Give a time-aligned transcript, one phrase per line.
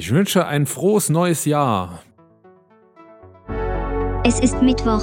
[0.00, 2.00] Ich wünsche ein frohes neues Jahr.
[4.24, 5.02] Es ist Mittwoch,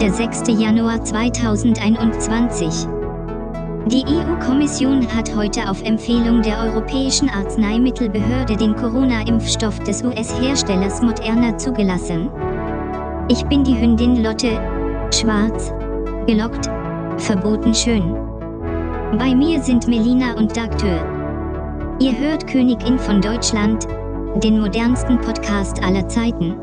[0.00, 0.44] der 6.
[0.58, 2.88] Januar 2021.
[3.88, 12.30] Die EU-Kommission hat heute auf Empfehlung der Europäischen Arzneimittelbehörde den Corona-Impfstoff des US-Herstellers Moderna zugelassen.
[13.28, 14.52] Ich bin die Hündin Lotte,
[15.12, 15.74] schwarz,
[16.26, 16.70] gelockt,
[17.18, 18.14] verboten schön.
[19.18, 21.04] Bei mir sind Melina und Dagtür.
[22.00, 23.86] Ihr hört Königin von Deutschland,
[24.40, 26.56] den modernsten Podcast aller Zeiten.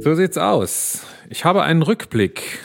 [0.00, 1.06] So sieht's aus.
[1.30, 2.58] Ich habe einen Rückblick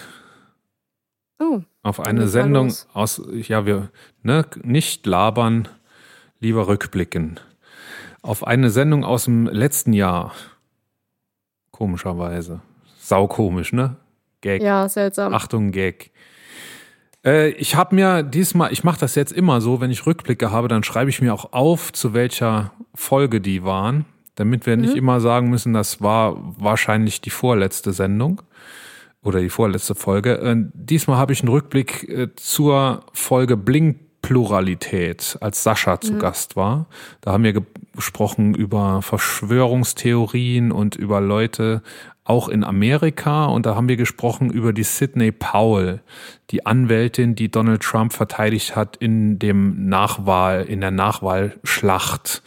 [1.41, 3.89] Oh, auf eine Sendung aus, ja, wir,
[4.23, 5.69] ne, nicht labern,
[6.41, 7.39] lieber rückblicken.
[8.21, 10.33] Auf eine Sendung aus dem letzten Jahr.
[11.71, 12.59] Komischerweise.
[12.99, 13.95] Saukomisch, ne?
[14.41, 14.61] Gag.
[14.61, 15.33] ja, seltsam.
[15.33, 16.11] Achtung, Gag.
[17.25, 20.67] Äh, ich habe mir diesmal, ich mache das jetzt immer so, wenn ich Rückblicke habe,
[20.67, 25.19] dann schreibe ich mir auch auf, zu welcher Folge die waren, damit wir nicht immer
[25.19, 28.41] sagen müssen, das war wahrscheinlich die vorletzte Sendung
[29.21, 30.37] oder die vorletzte Folge.
[30.39, 36.57] Äh, diesmal habe ich einen Rückblick äh, zur Folge Blink Pluralität, als Sascha zu Gast
[36.57, 36.87] war.
[37.21, 37.63] Da haben wir ge-
[37.95, 41.81] gesprochen über Verschwörungstheorien und über Leute
[42.29, 43.45] auch in Amerika.
[43.45, 46.01] Und da haben wir gesprochen über die Sidney Powell,
[46.51, 52.43] die Anwältin, die Donald Trump verteidigt hat in dem Nachwahl, in der Nachwahlschlacht.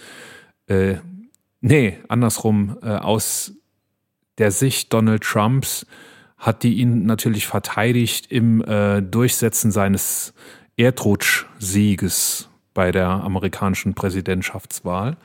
[0.69, 0.97] Äh,
[1.61, 3.55] nee, andersrum, äh, aus
[4.39, 5.87] der Sicht Donald Trumps
[6.39, 10.33] hat die ihn natürlich verteidigt im äh, Durchsetzen seines
[10.77, 15.17] Erdrutsch-Sieges bei der amerikanischen Präsidentschaftswahl.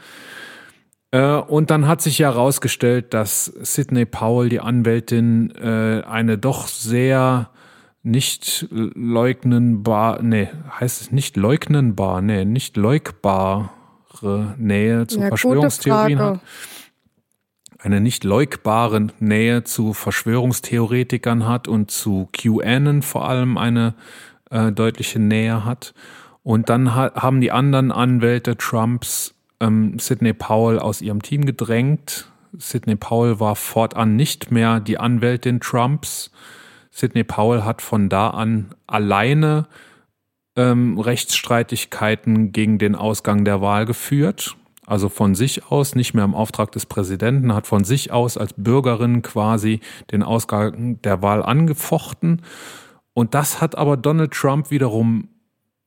[1.12, 6.68] Äh, und dann hat sich ja herausgestellt, dass Sidney Powell, die Anwältin, äh, eine doch
[6.68, 7.50] sehr
[8.04, 10.50] nicht leugnenbar, nee,
[10.80, 16.40] heißt es nicht leugnenbar, nee, nicht leugbare Nähe zu ja, Verschwörungstheorien hat
[17.80, 23.94] eine nicht leugbare Nähe zu Verschwörungstheoretikern hat und zu QAnon vor allem eine
[24.50, 25.94] äh, deutliche Nähe hat.
[26.44, 32.32] Und dann ha haben die anderen Anwälte Trumps ähm, Sidney Powell aus ihrem Team gedrängt.
[32.58, 36.32] Sidney Powell war fortan nicht mehr die Anwältin Trumps.
[36.92, 39.68] Sidney Powell hat von da an alleine
[40.56, 44.56] ähm, Rechtsstreitigkeiten gegen den Ausgang der Wahl geführt.
[44.86, 48.54] Also von sich aus, nicht mehr im Auftrag des Präsidenten, hat von sich aus als
[48.56, 49.82] Bürgerin quasi
[50.12, 52.42] den Ausgang der Wahl angefochten.
[53.14, 55.28] Und das hat aber Donald Trump wiederum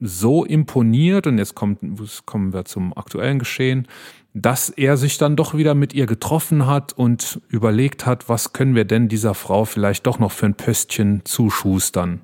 [0.01, 3.87] so imponiert, und jetzt kommt, jetzt kommen wir zum aktuellen Geschehen,
[4.33, 8.75] dass er sich dann doch wieder mit ihr getroffen hat und überlegt hat, was können
[8.75, 12.21] wir denn dieser Frau vielleicht doch noch für ein Pöstchen zuschustern.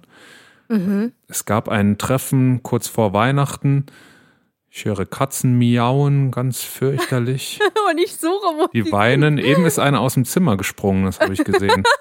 [1.28, 3.86] Es gab ein Treffen kurz vor Weihnachten.
[4.68, 7.60] Ich höre Katzen miauen, ganz fürchterlich.
[7.90, 9.38] Und ich suche, wo Die weinen.
[9.38, 11.84] Eben ist einer aus dem Zimmer gesprungen, das habe ich gesehen.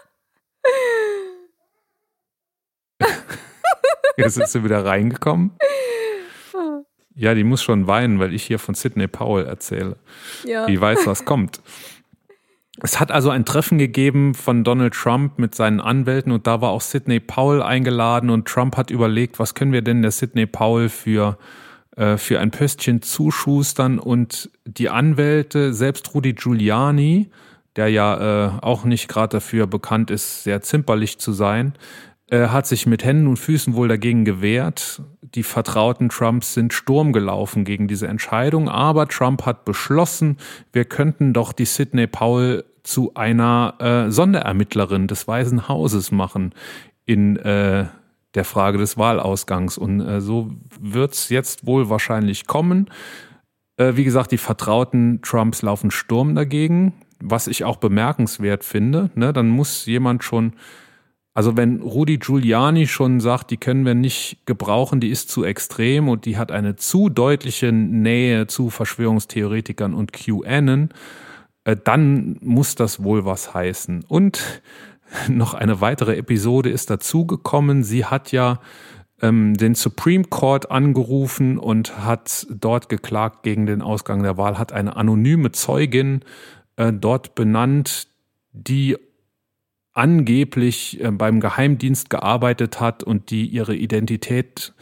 [4.18, 5.52] Jetzt ist sie wieder reingekommen.
[7.18, 9.96] Ja, die muss schon weinen, weil ich hier von Sidney Powell erzähle.
[10.44, 10.66] Ja.
[10.66, 11.62] Die weiß, was kommt.
[12.82, 16.72] Es hat also ein Treffen gegeben von Donald Trump mit seinen Anwälten und da war
[16.72, 20.90] auch Sidney Powell eingeladen und Trump hat überlegt, was können wir denn der Sidney Powell
[20.90, 21.38] für,
[21.96, 27.30] äh, für ein Pöstchen zuschustern und die Anwälte, selbst Rudy Giuliani,
[27.78, 31.76] der ja äh, auch nicht gerade dafür bekannt ist, sehr zimperlich zu sein,
[32.30, 35.02] äh, hat sich mit Händen und Füßen wohl dagegen gewehrt.
[35.22, 40.38] Die Vertrauten Trumps sind Sturm gelaufen gegen diese Entscheidung, aber Trump hat beschlossen,
[40.72, 46.54] wir könnten doch die Sidney Powell zu einer äh, Sonderermittlerin des Weißen Hauses machen
[47.06, 47.86] in äh,
[48.36, 49.78] der Frage des Wahlausgangs.
[49.78, 52.90] Und äh, so wird's jetzt wohl wahrscheinlich kommen.
[53.78, 59.10] Äh, wie gesagt, die Vertrauten Trumps laufen Sturm dagegen, was ich auch bemerkenswert finde.
[59.16, 59.34] Ne?
[59.34, 60.54] Dann muss jemand schon
[61.36, 66.08] also wenn Rudi Giuliani schon sagt, die können wir nicht gebrauchen, die ist zu extrem
[66.08, 70.90] und die hat eine zu deutliche Nähe zu Verschwörungstheoretikern und QAnon,
[71.66, 74.06] äh, dann muss das wohl was heißen.
[74.08, 74.62] Und
[75.28, 77.84] noch eine weitere Episode ist dazugekommen.
[77.84, 78.62] Sie hat ja
[79.22, 84.72] ähm, den Supreme Court angerufen und hat dort geklagt gegen den Ausgang der Wahl, hat
[84.72, 86.22] eine anonyme Zeugin
[86.78, 88.08] äh, dort benannt,
[88.54, 88.96] die
[89.96, 94.74] angeblich äh, beim Geheimdienst gearbeitet hat und die ihre Identität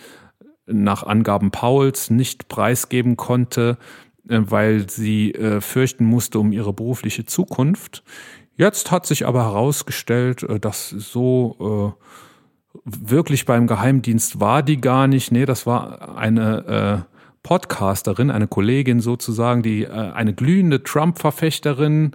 [0.66, 3.78] nach Angaben Pauls nicht preisgeben konnte,
[4.28, 8.04] äh, weil sie äh, fürchten musste um ihre berufliche Zukunft.
[8.56, 11.96] Jetzt hat sich aber herausgestellt, dass so
[12.86, 15.32] wirklich beim Geheimdienst war die gar nicht.
[15.32, 17.08] Nee, das war eine
[17.42, 22.12] Podcasterin, eine Kollegin sozusagen, die eine glühende Trump-Verfechterin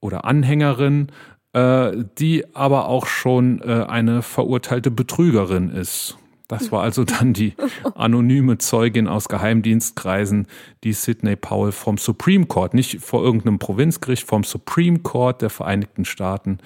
[0.00, 1.10] oder Anhängerin,
[1.58, 6.16] äh, die aber auch schon äh, eine verurteilte Betrügerin ist.
[6.46, 7.54] Das war also dann die
[7.94, 10.46] anonyme Zeugin aus Geheimdienstkreisen,
[10.84, 16.04] die Sidney Powell vom Supreme Court, nicht vor irgendeinem Provinzgericht, vom Supreme Court der Vereinigten
[16.04, 16.58] Staaten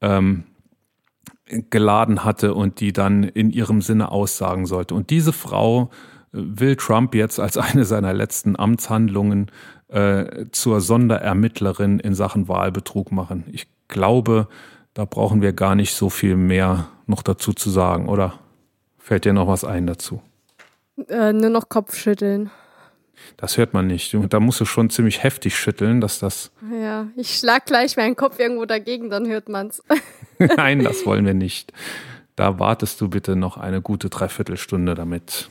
[0.00, 0.44] ähm,
[1.46, 4.94] geladen hatte und die dann in ihrem Sinne aussagen sollte.
[4.94, 5.90] Und diese Frau
[6.32, 9.50] äh, will Trump jetzt als eine seiner letzten Amtshandlungen
[9.88, 13.44] äh, zur Sonderermittlerin in Sachen Wahlbetrug machen.
[13.52, 14.48] Ich glaube,
[14.92, 18.34] da brauchen wir gar nicht so viel mehr noch dazu zu sagen, oder?
[18.98, 20.20] Fällt dir noch was ein dazu?
[21.08, 22.50] Äh, nur noch Kopfschütteln.
[23.36, 24.16] Das hört man nicht.
[24.28, 26.50] Da musst du schon ziemlich heftig schütteln, dass das.
[26.72, 29.82] Ja, ich schlag gleich meinen Kopf irgendwo dagegen, dann hört man's.
[30.38, 31.72] Nein, das wollen wir nicht.
[32.36, 35.48] Da wartest du bitte noch eine gute Dreiviertelstunde damit.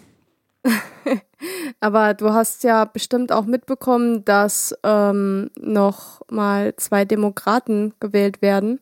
[1.80, 8.80] Aber du hast ja bestimmt auch mitbekommen, dass ähm, noch mal zwei Demokraten gewählt werden.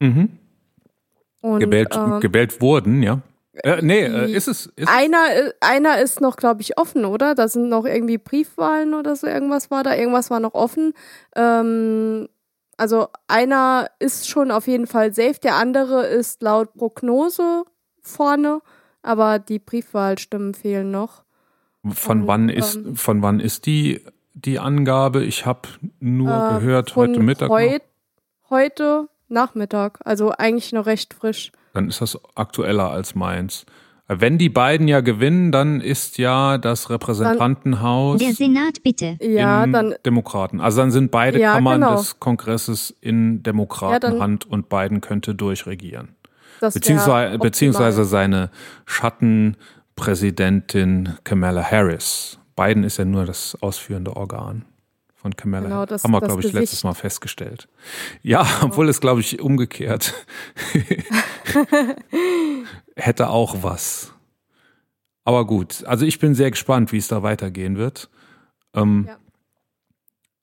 [0.00, 0.30] Mhm.
[1.40, 3.20] Und, gewählt, ähm, gewählt wurden, ja.
[3.62, 4.66] Äh, nee, äh, ist es.
[4.76, 7.34] Ist einer, äh, einer ist noch, glaube ich, offen, oder?
[7.34, 9.94] Da sind noch irgendwie Briefwahlen oder so, irgendwas war da.
[9.94, 10.92] Irgendwas war noch offen.
[11.34, 12.28] Ähm,
[12.76, 17.64] also einer ist schon auf jeden Fall safe, der andere ist laut Prognose
[18.02, 18.60] vorne,
[19.02, 21.24] aber die Briefwahlstimmen fehlen noch.
[21.92, 24.00] Von Und, wann ist ähm, von wann ist die
[24.34, 25.24] die Angabe?
[25.24, 25.68] Ich habe
[26.00, 27.50] nur äh, gehört heute Mittag.
[27.50, 27.82] Heut,
[28.50, 33.66] heute Nachmittag, also eigentlich noch recht frisch dann ist das aktueller als meins.
[34.08, 39.18] Wenn die beiden ja gewinnen, dann ist ja das Repräsentantenhaus der Senat bitte.
[39.20, 40.60] Ja, dann Demokraten.
[40.60, 41.96] Also dann sind beide ja, Kammern genau.
[41.96, 46.14] des Kongresses in Demokratenhand ja, und Biden könnte durchregieren.
[46.60, 48.50] Beziehungsweise, beziehungsweise seine
[49.96, 52.38] Schattenpräsidentin Kamala Harris.
[52.54, 54.64] Biden ist ja nur das ausführende Organ
[55.14, 55.64] von Kamala.
[55.64, 56.60] Genau, das, Haben wir, glaube ich, Gesicht.
[56.60, 57.68] letztes Mal festgestellt.
[58.22, 58.66] Ja, genau.
[58.66, 60.14] obwohl es, glaube ich, umgekehrt
[62.96, 64.12] hätte auch was.
[65.24, 68.08] Aber gut, also ich bin sehr gespannt, wie es da weitergehen wird.
[68.74, 69.16] Ähm, ja.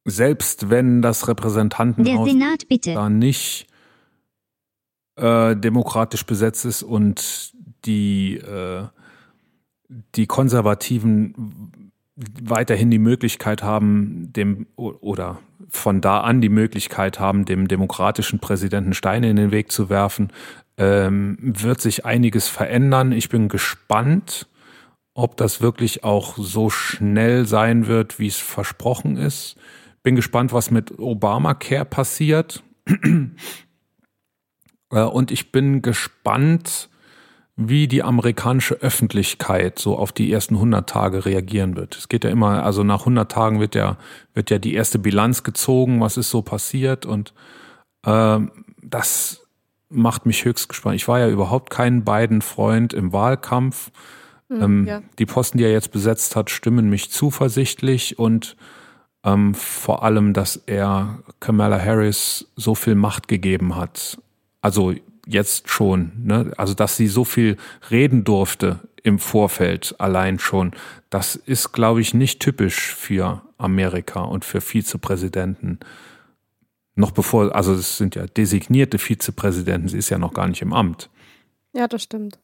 [0.05, 2.29] Selbst wenn das Repräsentantenhaus
[2.83, 3.67] da nicht
[5.15, 7.53] äh, demokratisch besetzt ist und
[7.85, 8.87] die, äh,
[10.15, 11.81] die Konservativen
[12.15, 15.39] weiterhin die Möglichkeit haben, dem oder
[15.69, 20.31] von da an die Möglichkeit haben, dem demokratischen Präsidenten Steine in den Weg zu werfen,
[20.77, 23.11] ähm, wird sich einiges verändern.
[23.11, 24.47] Ich bin gespannt,
[25.15, 29.55] ob das wirklich auch so schnell sein wird, wie es versprochen ist.
[30.03, 32.63] Bin gespannt, was mit Obamacare passiert.
[34.91, 36.89] äh, und ich bin gespannt,
[37.55, 41.95] wie die amerikanische Öffentlichkeit so auf die ersten 100 Tage reagieren wird.
[41.95, 43.97] Es geht ja immer, also nach 100 Tagen wird ja,
[44.33, 47.33] wird ja die erste Bilanz gezogen, was ist so passiert und
[48.05, 48.39] äh,
[48.81, 49.41] das
[49.89, 50.95] macht mich höchst gespannt.
[50.95, 53.91] Ich war ja überhaupt kein Biden-Freund im Wahlkampf.
[54.49, 55.01] Mhm, ähm, ja.
[55.19, 58.57] Die Posten, die er jetzt besetzt hat, stimmen mich zuversichtlich und
[59.23, 64.17] ähm, vor allem, dass er Kamala Harris so viel Macht gegeben hat.
[64.61, 64.93] Also
[65.25, 66.51] jetzt schon, ne?
[66.57, 67.57] also dass sie so viel
[67.89, 70.71] reden durfte im Vorfeld allein schon,
[71.09, 75.79] das ist, glaube ich, nicht typisch für Amerika und für Vizepräsidenten.
[76.95, 80.73] Noch bevor, also es sind ja designierte Vizepräsidenten, sie ist ja noch gar nicht im
[80.73, 81.09] Amt.
[81.73, 82.39] Ja, das stimmt.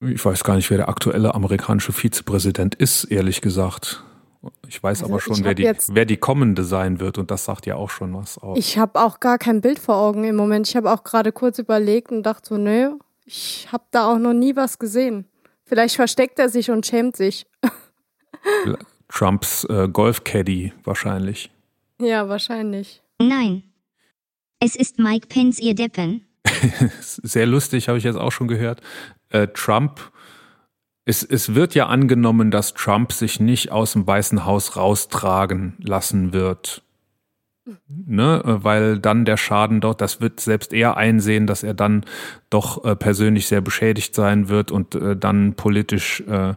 [0.00, 4.02] Ich weiß gar nicht, wer der aktuelle amerikanische Vizepräsident ist, ehrlich gesagt.
[4.66, 7.66] Ich weiß also aber schon, wer die, wer die kommende sein wird und das sagt
[7.66, 8.58] ja auch schon was aus.
[8.58, 10.68] Ich habe auch gar kein Bild vor Augen im Moment.
[10.68, 14.32] Ich habe auch gerade kurz überlegt und dachte so, nö, ich habe da auch noch
[14.32, 15.26] nie was gesehen.
[15.64, 17.46] Vielleicht versteckt er sich und schämt sich.
[19.08, 21.50] Trumps äh, Golfcaddy wahrscheinlich.
[22.00, 23.02] Ja, wahrscheinlich.
[23.20, 23.62] Nein.
[24.58, 26.26] Es ist Mike Pence, ihr Deppen.
[27.00, 28.80] Sehr lustig, habe ich jetzt auch schon gehört.
[29.28, 30.00] Äh, Trump
[31.04, 36.32] es, es wird ja angenommen, dass Trump sich nicht aus dem Weißen Haus raustragen lassen
[36.32, 36.82] wird.
[37.86, 42.04] Ne, weil dann der Schaden dort, das wird selbst er einsehen, dass er dann
[42.50, 46.54] doch äh, persönlich sehr beschädigt sein wird und äh, dann politisch äh,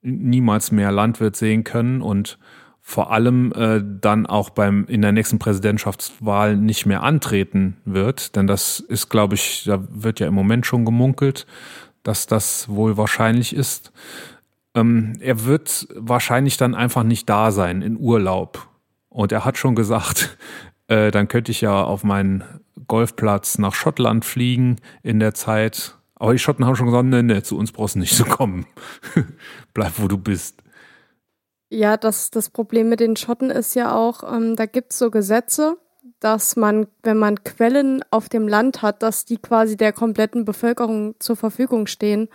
[0.00, 2.38] niemals mehr Landwirt sehen können und
[2.80, 8.46] vor allem äh, dann auch beim in der nächsten Präsidentschaftswahl nicht mehr antreten wird, denn
[8.46, 11.46] das ist, glaube ich, da wird ja im Moment schon gemunkelt,
[12.04, 13.92] dass das wohl wahrscheinlich ist.
[14.76, 18.68] Ähm, er wird wahrscheinlich dann einfach nicht da sein in Urlaub.
[19.08, 20.36] Und er hat schon gesagt,
[20.86, 22.44] äh, dann könnte ich ja auf meinen
[22.86, 25.96] Golfplatz nach Schottland fliegen in der Zeit.
[26.14, 28.66] Aber die Schotten haben schon gesagt, nee, nee, zu uns brauchst du nicht so kommen.
[29.74, 30.62] Bleib, wo du bist.
[31.70, 35.10] Ja, das, das Problem mit den Schotten ist ja auch, ähm, da gibt es so
[35.10, 35.76] Gesetze,
[36.24, 41.16] dass man, wenn man Quellen auf dem Land hat, dass die quasi der kompletten Bevölkerung
[41.18, 42.30] zur Verfügung stehen.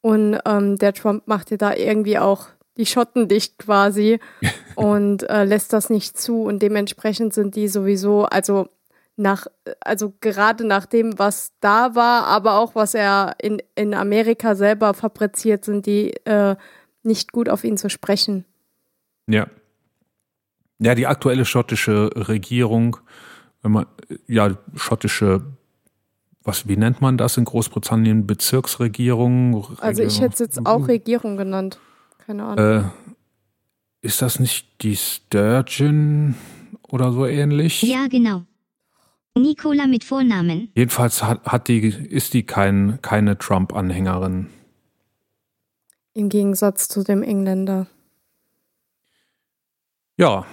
[0.00, 4.20] Und ähm, der Trump macht ja da irgendwie auch die Schotten dicht quasi
[4.76, 6.42] und äh, lässt das nicht zu.
[6.42, 8.68] Und dementsprechend sind die sowieso, also
[9.16, 9.48] nach,
[9.80, 14.94] also gerade nach dem, was da war, aber auch was er in, in Amerika selber
[14.94, 16.54] fabriziert, sind die äh,
[17.02, 18.44] nicht gut auf ihn zu sprechen.
[19.26, 19.48] Ja.
[20.84, 22.98] Ja, die aktuelle schottische Regierung,
[23.62, 23.86] wenn man,
[24.26, 25.44] ja, schottische,
[26.42, 28.26] was, wie nennt man das in Großbritannien?
[28.26, 29.66] Bezirksregierung?
[29.80, 31.78] Also ich hätte es jetzt auch Regierung genannt.
[32.26, 32.82] Keine Ahnung.
[32.82, 32.84] Äh,
[34.02, 36.34] ist das nicht die Sturgeon
[36.82, 37.80] oder so ähnlich?
[37.82, 38.42] Ja, genau.
[39.34, 40.68] Nicola mit Vornamen.
[40.74, 44.48] Jedenfalls hat, hat die, ist die kein, keine Trump-Anhängerin.
[46.12, 47.86] Im Gegensatz zu dem Engländer.
[50.16, 50.46] Ja,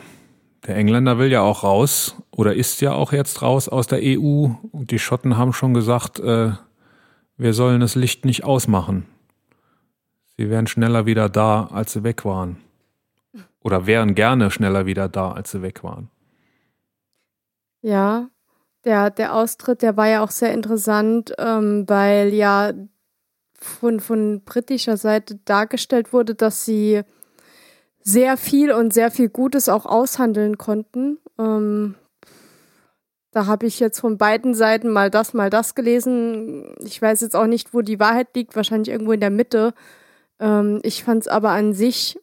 [0.68, 4.48] der Engländer will ja auch raus oder ist ja auch jetzt raus aus der EU.
[4.72, 6.52] Und die Schotten haben schon gesagt, äh,
[7.38, 9.08] wir sollen das Licht nicht ausmachen.
[10.38, 12.58] Sie wären schneller wieder da, als sie weg waren.
[13.64, 16.10] Oder wären gerne schneller wieder da, als sie weg waren.
[17.82, 18.30] Ja,
[18.86, 22.74] der, der Austritt, der war ja auch sehr interessant, ähm, weil ja
[23.54, 27.02] von, von britischer Seite dargestellt wurde, dass sie
[28.04, 31.20] sehr viel und sehr viel Gutes auch aushandeln konnten.
[31.38, 31.96] Ähm,
[33.32, 36.76] da habe ich jetzt von beiden Seiten mal das, mal das gelesen.
[36.80, 39.74] Ich weiß jetzt auch nicht, wo die Wahrheit liegt, wahrscheinlich irgendwo in der Mitte.
[40.40, 42.20] Ähm, ich fand es aber an sich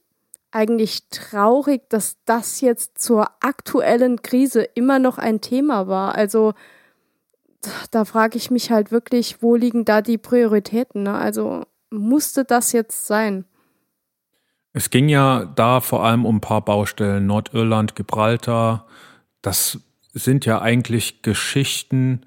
[0.51, 6.15] eigentlich traurig, dass das jetzt zur aktuellen Krise immer noch ein Thema war.
[6.15, 6.55] Also
[7.91, 11.05] da frage ich mich halt wirklich, wo liegen da die Prioritäten?
[11.05, 11.15] Ne?
[11.15, 13.45] Also musste das jetzt sein?
[14.73, 18.87] Es ging ja da vor allem um ein paar Baustellen, Nordirland, Gibraltar.
[19.43, 19.81] Das
[20.13, 22.23] sind ja eigentlich Geschichten,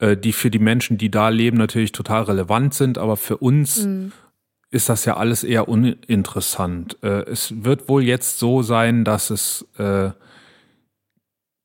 [0.00, 3.84] äh, die für die Menschen, die da leben, natürlich total relevant sind, aber für uns
[3.84, 4.12] mhm.
[4.70, 6.96] ist das ja alles eher uninteressant.
[7.02, 10.10] Äh, es wird wohl jetzt so sein, dass es, äh,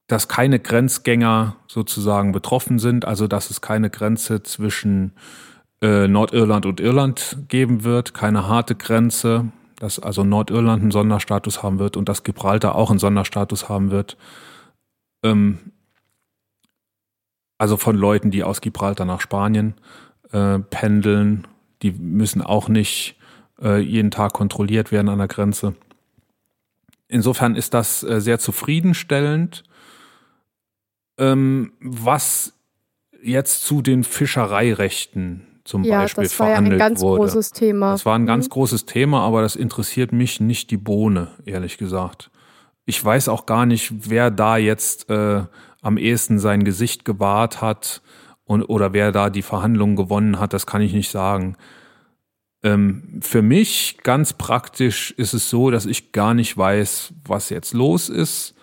[0.08, 5.14] dass keine Grenzgänger sozusagen betroffen sind, also dass es keine Grenze zwischen
[5.82, 11.98] Nordirland und Irland geben wird, keine harte Grenze, dass also Nordirland einen Sonderstatus haben wird
[11.98, 14.18] und dass Gibraltar auch einen Sonderstatus haben wird.
[15.24, 15.72] Ähm,
[17.58, 19.76] also von Leuten, die aus Gibraltar nach Spanien
[20.32, 21.48] äh, pendeln
[21.82, 23.16] die müssen auch nicht
[23.62, 25.76] äh, jeden Tag kontrolliert werden an der Grenze.
[27.08, 29.64] Insofern ist das äh, sehr zufriedenstellend.
[31.18, 32.54] Ähm, was
[33.22, 37.22] jetzt zu den Fischereirechten zum ja, Beispiel das war verhandelt ja ein ganz wurde.
[37.22, 37.92] großes Thema.
[37.92, 38.28] Das war ein mhm.
[38.28, 42.30] ganz großes Thema, aber das interessiert mich nicht die Bohne, ehrlich gesagt.
[42.86, 45.44] Ich weiß auch gar nicht, wer da jetzt äh,
[45.82, 48.04] am ehesten sein Gesicht gewahrt hat
[48.46, 51.58] und, oder wer da die Verhandlungen gewonnen hat, das kann ich nicht sagen.
[52.62, 57.74] Ähm, für mich ganz praktisch ist es so, dass ich gar nicht weiß, was jetzt
[57.74, 58.54] los ist.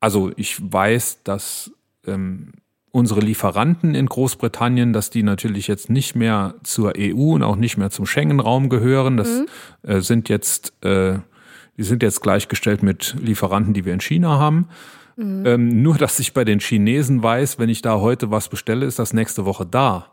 [0.00, 1.70] Also ich weiß, dass
[2.06, 2.52] ähm,
[2.94, 7.76] unsere Lieferanten in Großbritannien, dass die natürlich jetzt nicht mehr zur EU und auch nicht
[7.76, 9.16] mehr zum Schengen-Raum gehören.
[9.16, 9.28] Das
[9.82, 9.90] mhm.
[9.90, 11.18] äh, sind jetzt, äh,
[11.76, 14.68] die sind jetzt gleichgestellt mit Lieferanten, die wir in China haben.
[15.16, 15.42] Mhm.
[15.44, 19.00] Ähm, nur, dass ich bei den Chinesen weiß, wenn ich da heute was bestelle, ist
[19.00, 20.06] das nächste Woche da.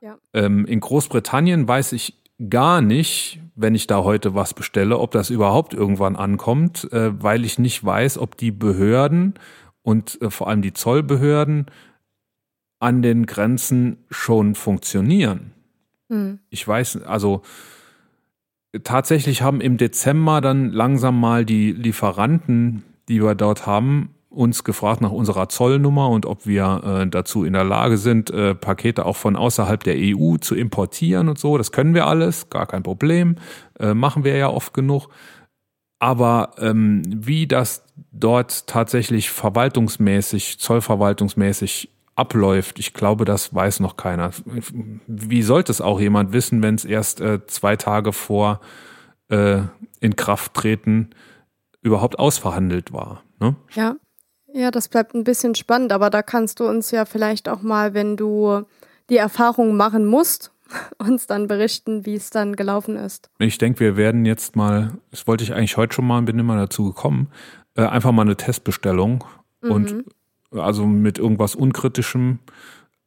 [0.00, 0.18] Ja.
[0.34, 2.18] Ähm, in Großbritannien weiß ich
[2.50, 7.44] gar nicht, wenn ich da heute was bestelle, ob das überhaupt irgendwann ankommt, äh, weil
[7.44, 9.34] ich nicht weiß, ob die Behörden
[9.82, 11.66] und äh, vor allem die Zollbehörden
[12.80, 15.52] an den Grenzen schon funktionieren.
[16.08, 16.38] Mhm.
[16.50, 17.42] Ich weiß, also
[18.84, 25.00] tatsächlich haben im Dezember dann langsam mal die Lieferanten, die wir dort haben, uns gefragt
[25.00, 29.16] nach unserer Zollnummer und ob wir äh, dazu in der Lage sind, äh, Pakete auch
[29.16, 31.56] von außerhalb der EU zu importieren und so.
[31.56, 33.36] Das können wir alles, gar kein Problem.
[33.80, 35.08] Äh, machen wir ja oft genug.
[35.98, 44.30] Aber ähm, wie das dort tatsächlich verwaltungsmäßig, zollverwaltungsmäßig abläuft, ich glaube, das weiß noch keiner.
[45.06, 48.60] Wie sollte es auch jemand wissen, wenn es erst äh, zwei Tage vor
[49.28, 49.60] äh,
[50.00, 51.10] in Kraft treten
[51.80, 53.22] überhaupt ausverhandelt war?
[53.40, 53.56] Ne?
[53.72, 53.96] Ja,
[54.52, 57.94] ja, das bleibt ein bisschen spannend, aber da kannst du uns ja vielleicht auch mal,
[57.94, 58.62] wenn du
[59.10, 60.52] die Erfahrung machen musst,
[60.98, 63.30] uns dann berichten, wie es dann gelaufen ist.
[63.38, 66.56] Ich denke, wir werden jetzt mal, das wollte ich eigentlich heute schon mal, bin immer
[66.56, 67.28] dazu gekommen,
[67.76, 69.24] äh, einfach mal eine Testbestellung
[69.62, 69.70] mhm.
[69.70, 70.04] und
[70.50, 72.38] also mit irgendwas Unkritischem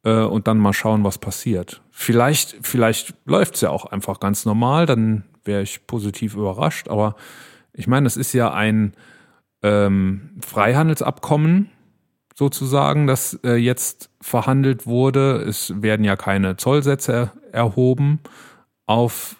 [0.04, 1.82] äh, und dann mal schauen, was passiert.
[1.90, 6.88] Vielleicht, vielleicht läuft's ja auch einfach ganz normal, dann wäre ich positiv überrascht.
[6.88, 7.16] Aber
[7.72, 8.94] ich meine, es ist ja ein
[9.62, 11.70] ähm, Freihandelsabkommen
[12.34, 15.36] sozusagen, das äh, jetzt verhandelt wurde.
[15.42, 18.20] Es werden ja keine Zollsätze erhoben
[18.86, 19.36] auf,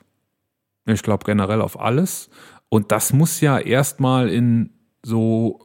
[0.87, 2.30] ich glaube generell auf alles.
[2.68, 4.71] Und das muss ja erstmal in
[5.02, 5.61] so,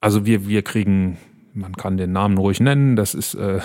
[0.00, 1.18] also wir, wir kriegen,
[1.58, 3.60] man kann den Namen ruhig nennen, das ist äh,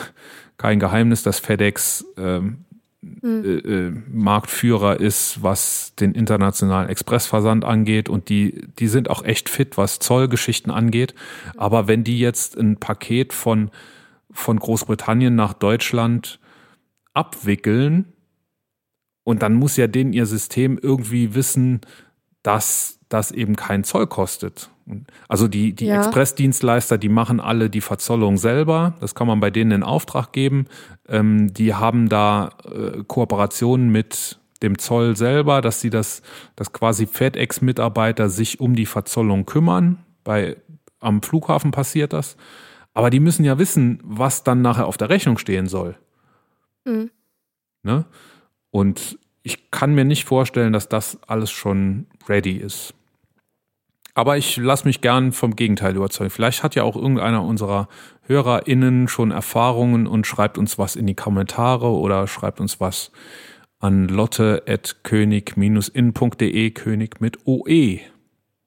[0.57, 2.65] kein Geheimnis, dass FedEx ähm,
[3.01, 3.43] mhm.
[3.45, 9.49] äh, äh, Marktführer ist, was den internationalen Expressversand angeht und die, die sind auch echt
[9.49, 11.13] fit, was Zollgeschichten angeht.
[11.55, 13.69] Aber wenn die jetzt ein Paket von,
[14.31, 16.39] von Großbritannien nach Deutschland
[17.13, 18.13] abwickeln,
[19.23, 21.81] und dann muss ja denen ihr System irgendwie wissen,
[22.41, 24.69] dass das eben keinen Zoll kostet.
[25.27, 25.97] Also die, die ja.
[25.97, 28.95] Expressdienstleister, die machen alle die Verzollung selber.
[28.99, 30.67] Das kann man bei denen in Auftrag geben.
[31.07, 36.21] Ähm, die haben da äh, Kooperationen mit dem Zoll selber, dass sie das,
[36.55, 39.99] dass quasi FedEx-Mitarbeiter sich um die Verzollung kümmern.
[40.23, 40.57] Bei,
[40.99, 42.37] am Flughafen passiert das.
[42.93, 45.97] Aber die müssen ja wissen, was dann nachher auf der Rechnung stehen soll.
[46.85, 47.09] Mhm.
[47.83, 48.05] Ne?
[48.71, 52.93] Und ich kann mir nicht vorstellen, dass das alles schon ready ist.
[54.15, 56.29] Aber ich lasse mich gern vom Gegenteil überzeugen.
[56.29, 57.87] Vielleicht hat ja auch irgendeiner unserer
[58.23, 63.11] HörerInnen schon Erfahrungen und schreibt uns was in die Kommentare oder schreibt uns was
[63.79, 67.99] an lotte.könig-in.de, König mit OE.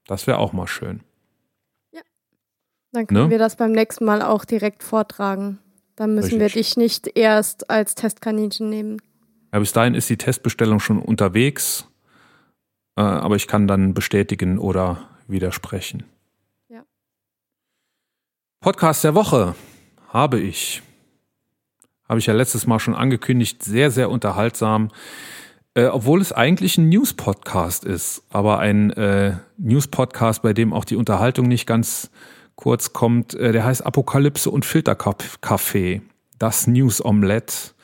[0.06, 1.00] Das wäre auch mal schön.
[1.92, 2.02] Ja.
[2.92, 3.30] Dann können ne?
[3.30, 5.58] wir das beim nächsten Mal auch direkt vortragen.
[5.94, 6.54] Dann müssen Richtig.
[6.54, 9.00] wir dich nicht erst als Testkaninchen nehmen.
[9.52, 11.88] Ja, bis dahin ist die Testbestellung schon unterwegs,
[12.96, 16.04] äh, aber ich kann dann bestätigen oder widersprechen.
[16.68, 16.84] Ja.
[18.60, 19.54] Podcast der Woche
[20.08, 20.82] habe ich.
[22.08, 24.90] Habe ich ja letztes Mal schon angekündigt, sehr, sehr unterhaltsam.
[25.76, 30.96] Äh, obwohl es eigentlich ein News-Podcast ist, aber ein äh, News-Podcast, bei dem auch die
[30.96, 32.10] Unterhaltung nicht ganz
[32.54, 33.34] kurz kommt.
[33.34, 36.00] Äh, der heißt Apokalypse und Filterkaffee.
[36.38, 37.74] Das News Omelette.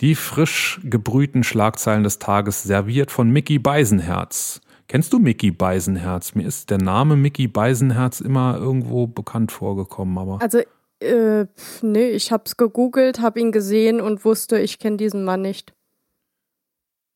[0.00, 4.60] Die frisch gebrühten Schlagzeilen des Tages serviert von Mickey Beisenherz.
[4.88, 6.34] Kennst du Mickey Beisenherz?
[6.34, 10.40] Mir ist der Name Mickey Beisenherz immer irgendwo bekannt vorgekommen, aber.
[10.42, 10.60] Also,
[11.00, 11.46] äh,
[11.82, 15.74] nee, ich hab's gegoogelt, hab ihn gesehen und wusste, ich kenne diesen Mann nicht.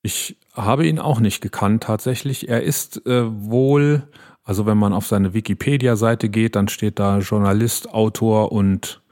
[0.02, 2.48] Ich habe ihn auch nicht gekannt, tatsächlich.
[2.48, 4.08] Er ist äh, wohl,
[4.44, 9.02] also wenn man auf seine Wikipedia-Seite geht, dann steht da Journalist, Autor und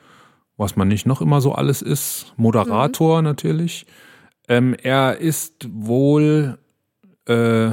[0.56, 3.24] was man nicht noch immer so alles ist, Moderator mhm.
[3.24, 3.86] natürlich.
[4.48, 6.58] Ähm, er ist wohl
[7.26, 7.70] äh,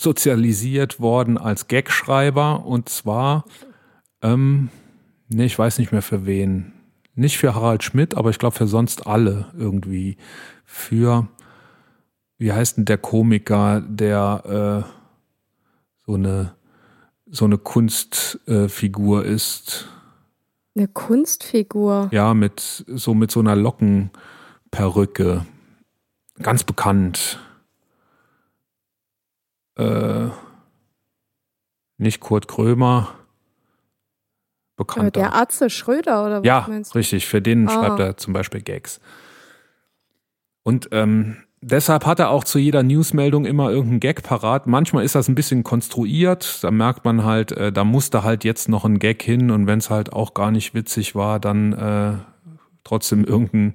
[0.00, 3.44] sozialisiert worden als Gagschreiber und zwar,
[4.22, 4.70] ähm,
[5.28, 6.72] nee, ich weiß nicht mehr für wen.
[7.14, 10.16] Nicht für Harald Schmidt, aber ich glaube für sonst alle irgendwie.
[10.64, 11.28] Für,
[12.38, 14.90] wie heißt denn der Komiker, der äh,
[16.06, 16.54] so eine
[17.32, 19.88] so eine Kunstfigur äh, ist.
[20.74, 22.08] Eine Kunstfigur?
[22.10, 25.44] Ja, mit so mit so einer Lockenperücke.
[26.42, 27.38] Ganz bekannt
[29.80, 30.30] äh,
[31.98, 33.14] nicht Kurt Krömer,
[34.80, 35.10] bekannter.
[35.10, 36.98] Der Atze Schröder oder was ja, meinst du?
[36.98, 37.26] richtig.
[37.26, 37.72] Für den ah.
[37.72, 39.00] schreibt er zum Beispiel Gags.
[40.62, 44.66] Und ähm, deshalb hat er auch zu jeder Newsmeldung immer irgendeinen Gag parat.
[44.66, 46.64] Manchmal ist das ein bisschen konstruiert.
[46.64, 49.78] Da merkt man halt, äh, da musste halt jetzt noch ein Gag hin und wenn
[49.78, 52.12] es halt auch gar nicht witzig war, dann äh,
[52.84, 53.74] trotzdem irgendein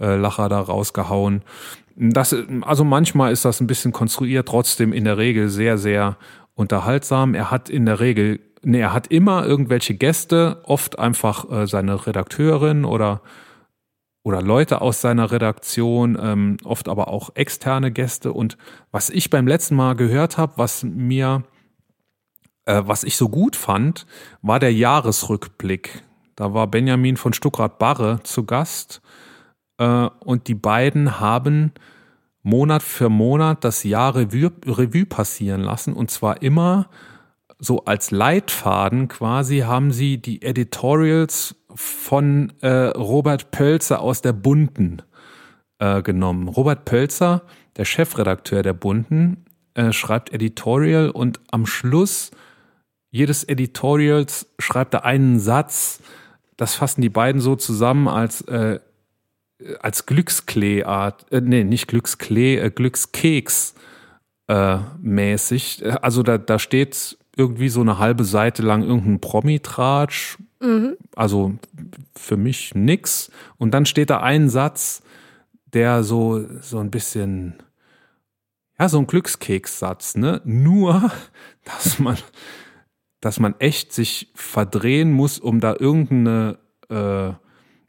[0.00, 1.42] äh, Lacher da rausgehauen.
[2.00, 6.16] Das, also manchmal ist das ein bisschen konstruiert, trotzdem in der Regel sehr, sehr
[6.54, 7.34] unterhaltsam.
[7.34, 12.06] Er hat in der Regel, nee, er hat immer irgendwelche Gäste, oft einfach äh, seine
[12.06, 13.20] Redakteurin oder
[14.22, 18.32] oder Leute aus seiner Redaktion, ähm, oft aber auch externe Gäste.
[18.32, 18.58] Und
[18.90, 21.44] was ich beim letzten Mal gehört habe, was mir,
[22.66, 24.06] äh, was ich so gut fand,
[24.42, 26.02] war der Jahresrückblick.
[26.36, 29.00] Da war Benjamin von Stuckrad-Barre zu Gast
[29.78, 31.72] und die beiden haben
[32.42, 36.88] Monat für Monat das Jahr Revue, Revue passieren lassen und zwar immer
[37.58, 45.02] so als Leitfaden quasi haben sie die Editorials von äh, Robert Pölzer aus der Bunden
[45.78, 46.48] äh, genommen.
[46.48, 47.42] Robert Pölzer,
[47.76, 52.30] der Chefredakteur der Bunden, äh, schreibt Editorial und am Schluss
[53.10, 56.00] jedes Editorials schreibt er einen Satz.
[56.56, 58.80] Das fassen die beiden so zusammen als äh,
[59.80, 63.74] als Glücksklee-Art, äh, nee, nicht Glücksklee, äh, Glückskeks
[64.48, 65.84] äh, mäßig.
[66.02, 70.96] Also da, da steht irgendwie so eine halbe Seite lang irgendein Promitratsch Mhm.
[71.14, 71.54] Also
[72.14, 73.30] für mich nix.
[73.56, 75.02] Und dann steht da ein Satz,
[75.66, 77.54] der so, so ein bisschen,
[78.78, 80.40] ja, so ein Glückskekssatz, ne?
[80.44, 81.10] Nur,
[81.64, 82.16] dass man,
[83.20, 87.32] dass man echt sich verdrehen muss, um da irgendeine, äh,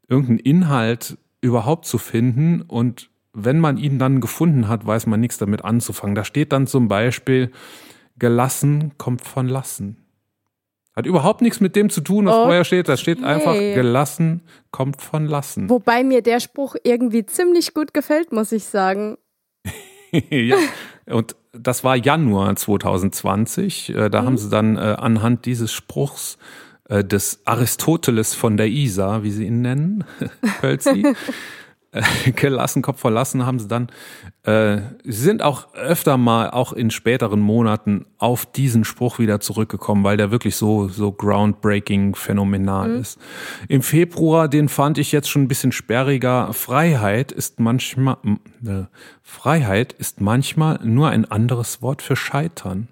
[0.07, 2.61] irgendeinen Inhalt überhaupt zu finden.
[2.61, 6.15] Und wenn man ihn dann gefunden hat, weiß man nichts damit anzufangen.
[6.15, 7.51] Da steht dann zum Beispiel,
[8.17, 9.97] gelassen kommt von lassen.
[10.95, 12.43] Hat überhaupt nichts mit dem zu tun, was Okay.
[12.43, 12.89] vorher steht.
[12.89, 15.69] Da steht einfach, gelassen kommt von lassen.
[15.69, 19.17] Wobei mir der Spruch irgendwie ziemlich gut gefällt, muss ich sagen.
[20.11, 20.57] ja.
[21.05, 23.95] Und das war Januar 2020.
[23.95, 26.37] Äh, Da haben sie dann äh, anhand dieses Spruchs
[26.89, 30.03] äh, des Aristoteles von der Isar, wie sie ihn nennen,
[30.59, 31.05] Pölzi,
[31.91, 33.87] äh, gelassen, Kopf verlassen, haben sie dann,
[34.43, 40.03] äh, sie sind auch öfter mal, auch in späteren Monaten, auf diesen Spruch wieder zurückgekommen,
[40.03, 43.19] weil der wirklich so, so groundbreaking phänomenal ist.
[43.67, 46.53] Im Februar, den fand ich jetzt schon ein bisschen sperriger.
[46.53, 48.17] Freiheit ist manchmal,
[48.65, 48.83] äh,
[49.23, 52.87] Freiheit ist manchmal nur ein anderes Wort für Scheitern.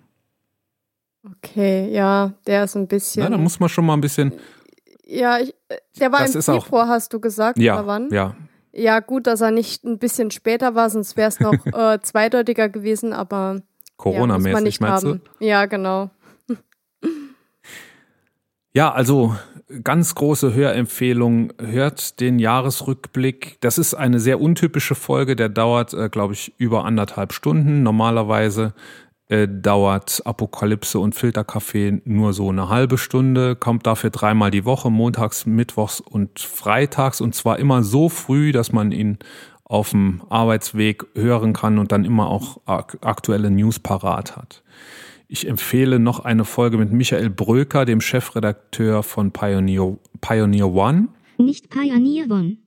[1.25, 3.32] Okay, ja, der ist ein Ja, bisschen.
[3.32, 4.32] da muss man schon mal ein bisschen,
[5.06, 8.10] ja, ich, äh, der war im auch- Februar, hast du gesagt, ja, oder wann?
[8.12, 8.36] ja,
[8.73, 12.69] Ja, gut, dass er nicht ein bisschen später war, sonst wäre es noch äh, zweideutiger
[12.69, 13.62] gewesen, aber ja,
[13.97, 15.10] Corona-mäßig, nicht meinst du?
[15.10, 15.21] haben.
[15.39, 16.10] Ja, genau.
[18.73, 19.36] Ja, also
[19.84, 21.51] ganz große Hörempfehlung.
[21.60, 23.58] Hört den Jahresrückblick.
[23.62, 25.36] Das ist eine sehr untypische Folge.
[25.36, 27.82] Der dauert, äh, glaube ich, über anderthalb Stunden.
[27.82, 28.73] Normalerweise
[29.30, 33.56] äh, dauert Apokalypse und Filterkaffee nur so eine halbe Stunde.
[33.56, 37.20] Kommt dafür dreimal die Woche, montags, mittwochs und freitags.
[37.20, 39.18] Und zwar immer so früh, dass man ihn
[39.66, 44.63] auf dem Arbeitsweg hören kann und dann immer auch ak aktuelle News parat hat.
[45.28, 51.10] Ich empfehle noch eine Folge mit Michael Bröker, dem Chefredakteur von Pioneer, Pioneer One.
[51.38, 52.58] Nicht Pioneer One.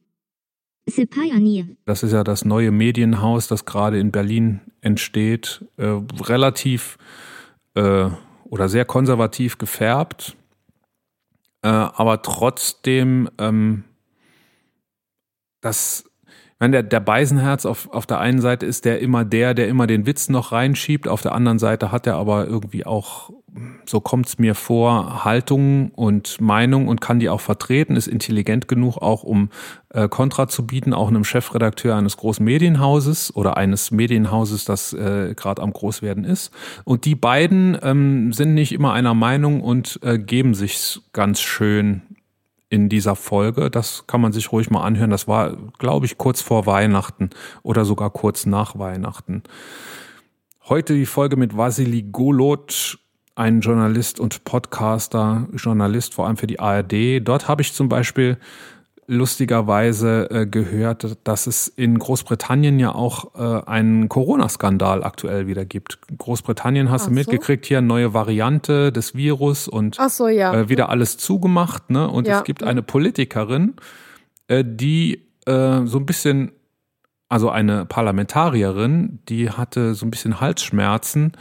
[0.90, 1.66] The Pioneer.
[1.85, 5.64] Das ist ja das neue Medienhaus, das gerade in Berlin entsteht.
[5.76, 6.98] Äh, relativ
[7.74, 8.09] äh,
[8.44, 10.37] oder sehr konservativ gefärbt,
[11.62, 13.85] äh, aber trotzdem ähm,
[15.61, 16.05] das.
[16.61, 19.87] Meine, der, der Beisenherz auf, auf der einen Seite ist der immer der, der immer
[19.87, 21.09] den Witz noch reinschiebt.
[21.09, 23.31] Auf der anderen Seite hat er aber irgendwie auch,
[23.87, 28.99] so kommt's mir vor, Haltung und Meinung und kann die auch vertreten, ist intelligent genug,
[28.99, 29.49] auch um
[29.88, 35.33] äh, Kontra zu bieten, auch einem Chefredakteur eines großen Medienhauses oder eines Medienhauses, das äh,
[35.35, 36.53] gerade am Großwerden ist.
[36.85, 42.03] Und die beiden ähm, sind nicht immer einer Meinung und äh, geben sich ganz schön
[42.70, 43.70] in dieser Folge.
[43.70, 45.11] Das kann man sich ruhig mal anhören.
[45.11, 47.30] Das war, glaube ich, kurz vor Weihnachten
[47.62, 49.42] oder sogar kurz nach Weihnachten.
[50.68, 52.98] Heute die Folge mit Vasili Golot,
[53.35, 57.20] ein Journalist und Podcaster, Journalist vor allem für die ARD.
[57.20, 58.38] Dort habe ich zum Beispiel
[59.11, 65.99] lustigerweise äh, gehört, dass es in Großbritannien ja auch äh, einen Corona-Skandal aktuell wieder gibt.
[66.16, 67.18] Großbritannien hast Ach du so.
[67.18, 70.55] mitgekriegt, hier neue Variante des Virus und so, ja.
[70.55, 72.09] äh, wieder alles zugemacht, ne?
[72.09, 72.38] Und Ja.
[72.38, 73.75] es gibt eine Politikerin,
[74.46, 76.53] äh, die äh, so ein bisschen,
[77.29, 81.33] also eine Parlamentarierin, die hatte so ein bisschen Halsschmerzen,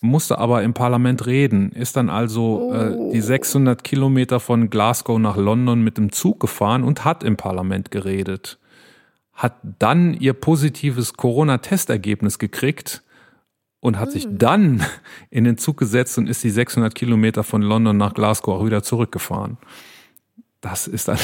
[0.00, 3.10] musste aber im Parlament reden, ist dann also äh, Oh.
[3.12, 7.90] die 600 Kilometer von Glasgow nach London mit dem Zug gefahren und hat im Parlament
[7.90, 8.58] geredet.
[9.32, 13.02] Hat dann ihr positives Corona-Testergebnis gekriegt
[13.80, 14.38] und hat sich Hm.
[14.38, 14.84] dann
[15.30, 18.82] in den Zug gesetzt und ist die 600 Kilometer von London nach Glasgow auch wieder
[18.82, 19.58] zurückgefahren.
[20.60, 21.18] Das ist dann.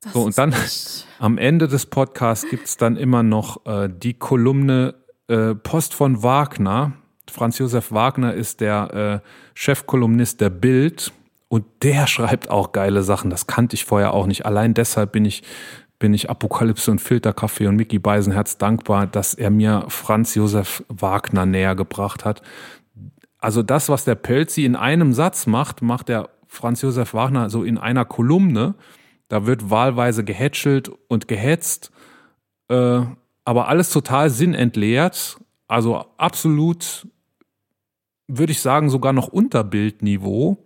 [0.00, 0.54] Das so, und dann-
[1.20, 4.94] Am Ende des Podcasts gibt's dann immer noch äh, die Kolumne
[5.28, 6.92] äh, Post von Wagner.
[7.30, 11.12] Franz Josef Wagner ist der äh, Chefkolumnist der Bild
[11.48, 13.30] und der schreibt auch geile Sachen.
[13.30, 14.46] Das kannte ich vorher auch nicht.
[14.46, 15.42] Allein deshalb bin ich,
[15.98, 21.46] bin ich Apokalypse und Filterkaffee und Mickey Beisenherz dankbar, dass er mir Franz Josef Wagner
[21.46, 22.42] näher gebracht hat.
[23.38, 27.64] Also das, was der Pölzi in einem Satz macht, macht der Franz Josef Wagner so
[27.64, 28.74] in einer Kolumne.
[29.28, 31.90] Da wird wahlweise gehätschelt und gehetzt,
[32.68, 33.00] äh,
[33.44, 35.38] aber alles total sinnentleert.
[35.72, 37.08] Also absolut,
[38.28, 40.58] würde ich sagen, sogar noch unter Bildniveau.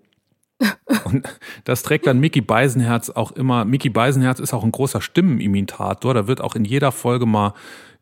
[1.05, 1.29] Und
[1.63, 3.65] das trägt dann Mickey Beisenherz auch immer.
[3.65, 6.13] Mickey Beisenherz ist auch ein großer Stimmenimitator.
[6.13, 7.55] Da wird auch in jeder Folge mal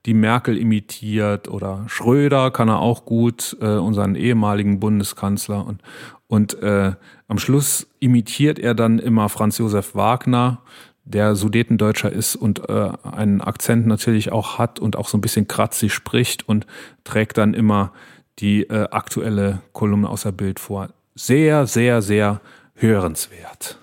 [0.06, 5.66] die Merkel imitiert oder Schröder kann er auch gut, äh, unseren ehemaligen Bundeskanzler.
[5.66, 5.82] Und,
[6.26, 6.92] und äh,
[7.28, 10.62] am Schluss imitiert er dann immer Franz Josef Wagner,
[11.04, 15.46] der Sudetendeutscher ist und äh, einen Akzent natürlich auch hat und auch so ein bisschen
[15.46, 16.66] kratzig spricht und
[17.04, 17.92] trägt dann immer
[18.38, 20.88] die äh, aktuelle Kolumne aus der Bild vor.
[21.14, 22.40] Sehr, sehr, sehr
[22.74, 23.78] hörenswert.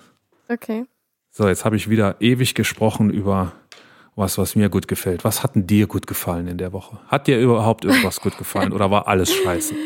[0.49, 0.85] Okay.
[1.29, 3.53] So, jetzt habe ich wieder ewig gesprochen über
[4.15, 5.23] was, was mir gut gefällt.
[5.23, 6.99] Was hat denn dir gut gefallen in der Woche?
[7.07, 9.75] Hat dir überhaupt irgendwas gut gefallen oder war alles scheiße?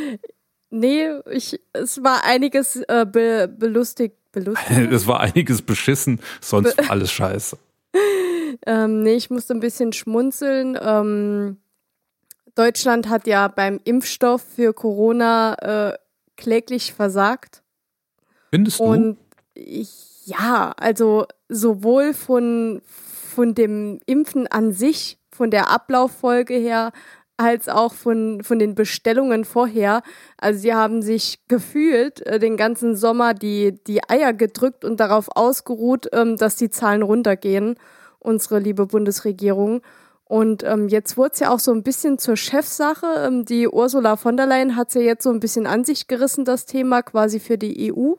[0.71, 4.17] Nee, ich, es war einiges äh, be, belustigt.
[4.35, 4.91] Belustigt.
[4.91, 7.57] es war einiges beschissen, sonst war alles scheiße.
[8.67, 10.77] ähm, nee, ich musste ein bisschen schmunzeln.
[10.79, 11.57] Ähm,
[12.53, 15.97] Deutschland hat ja beim Impfstoff für Corona äh,
[16.37, 17.63] kläglich versagt.
[18.51, 18.83] Findest du?
[18.83, 19.17] Und
[19.53, 26.91] ich, ja, also sowohl von, von dem Impfen an sich, von der Ablauffolge her,
[27.37, 30.01] als auch von, von den Bestellungen vorher.
[30.37, 35.27] Also sie haben sich gefühlt äh, den ganzen Sommer die, die Eier gedrückt und darauf
[35.35, 37.75] ausgeruht, ähm, dass die Zahlen runtergehen,
[38.19, 39.81] unsere liebe Bundesregierung.
[40.23, 43.05] Und ähm, jetzt wurde es ja auch so ein bisschen zur Chefsache.
[43.27, 46.07] Ähm, die Ursula von der Leyen hat es ja jetzt so ein bisschen an sich
[46.07, 48.13] gerissen, das Thema quasi für die EU.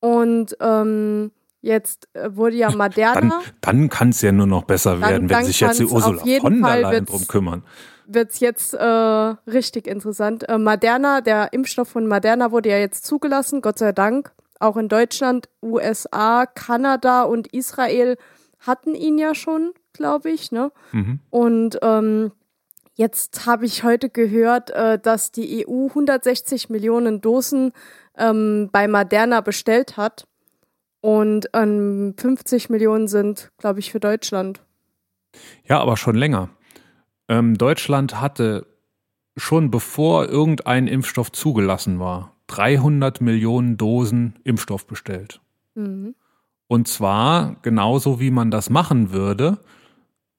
[0.00, 1.30] Und ähm,
[1.66, 3.12] Jetzt äh, wurde ja Moderna.
[3.14, 6.62] Dann, dann kann es ja nur noch besser werden, wenn sich jetzt die Ursula von
[6.62, 7.64] der Leyen drum kümmern.
[8.08, 10.48] Wird es jetzt äh, richtig interessant.
[10.48, 14.32] Äh, Moderna, der Impfstoff von Moderna wurde ja jetzt zugelassen, Gott sei Dank.
[14.58, 18.16] Auch in Deutschland, USA, Kanada und Israel
[18.60, 20.52] hatten ihn ja schon, glaube ich.
[20.52, 20.72] Ne?
[20.92, 21.20] Mhm.
[21.30, 22.32] Und ähm,
[22.94, 27.72] jetzt habe ich heute gehört, äh, dass die EU 160 Millionen Dosen
[28.16, 30.26] ähm, bei Moderna bestellt hat.
[31.00, 34.62] Und ähm, 50 Millionen sind, glaube ich, für Deutschland.
[35.64, 36.48] Ja, aber schon länger.
[37.28, 38.66] Ähm, Deutschland hatte
[39.36, 45.40] schon bevor irgendein Impfstoff zugelassen war, 300 Millionen Dosen Impfstoff bestellt.
[45.74, 46.14] Mhm.
[46.68, 49.58] Und zwar genauso wie man das machen würde,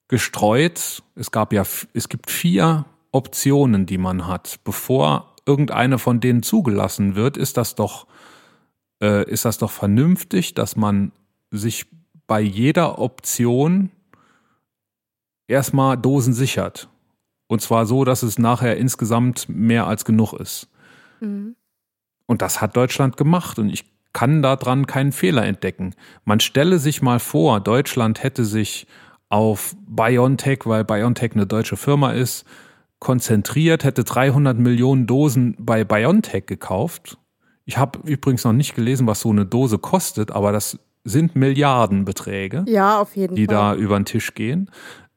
[0.08, 1.02] gestreut.
[1.14, 4.60] Es gab ja, es gibt vier Optionen, die man hat.
[4.64, 8.06] Bevor irgendeine von denen zugelassen wird, ist das doch
[9.00, 11.12] äh, ist das doch vernünftig, dass man
[11.50, 11.86] sich
[12.26, 13.90] bei jeder Option
[15.48, 16.88] erstmal Dosen sichert.
[17.48, 20.68] Und zwar so, dass es nachher insgesamt mehr als genug ist.
[21.20, 21.56] Mhm.
[22.26, 25.94] Und das hat Deutschland gemacht und ich kann daran keinen Fehler entdecken.
[26.24, 28.86] Man stelle sich mal vor, Deutschland hätte sich
[29.28, 32.44] auf BioNTech, weil BioNTech eine deutsche Firma ist,
[32.98, 37.18] konzentriert, hätte 300 Millionen Dosen bei BioNTech gekauft
[37.68, 42.64] ich habe übrigens noch nicht gelesen, was so eine Dose kostet, aber das sind Milliardenbeträge,
[42.66, 43.46] ja, die Fall.
[43.46, 44.70] da über den Tisch gehen.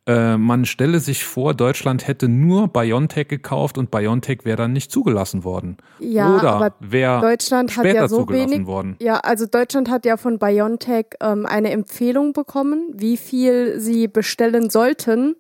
[0.08, 4.92] Äh, man stelle sich vor, Deutschland hätte nur BioNTech gekauft und BioNTech wäre dann nicht
[4.92, 5.78] zugelassen worden.
[6.00, 8.96] Ja, Oder wäre Deutschland später hat ja so wenig, worden.
[9.00, 14.72] Ja, also Deutschland hat ja von BioNTech ähm, eine Empfehlung bekommen, wie viel sie bestellen
[14.72, 15.36] sollten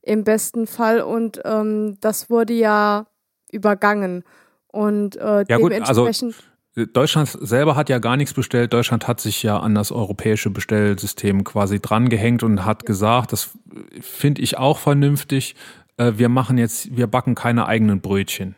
[0.00, 3.06] im besten Fall und ähm, das wurde ja
[3.52, 4.24] übergangen.
[4.68, 6.08] Und äh, ja, gut, also
[6.76, 8.74] Deutschland selber hat ja gar nichts bestellt.
[8.74, 13.56] Deutschland hat sich ja an das europäische Bestellsystem quasi drangehängt und hat gesagt, das
[14.00, 15.56] finde ich auch vernünftig.
[15.96, 18.54] Äh, wir machen jetzt, wir backen keine eigenen Brötchen.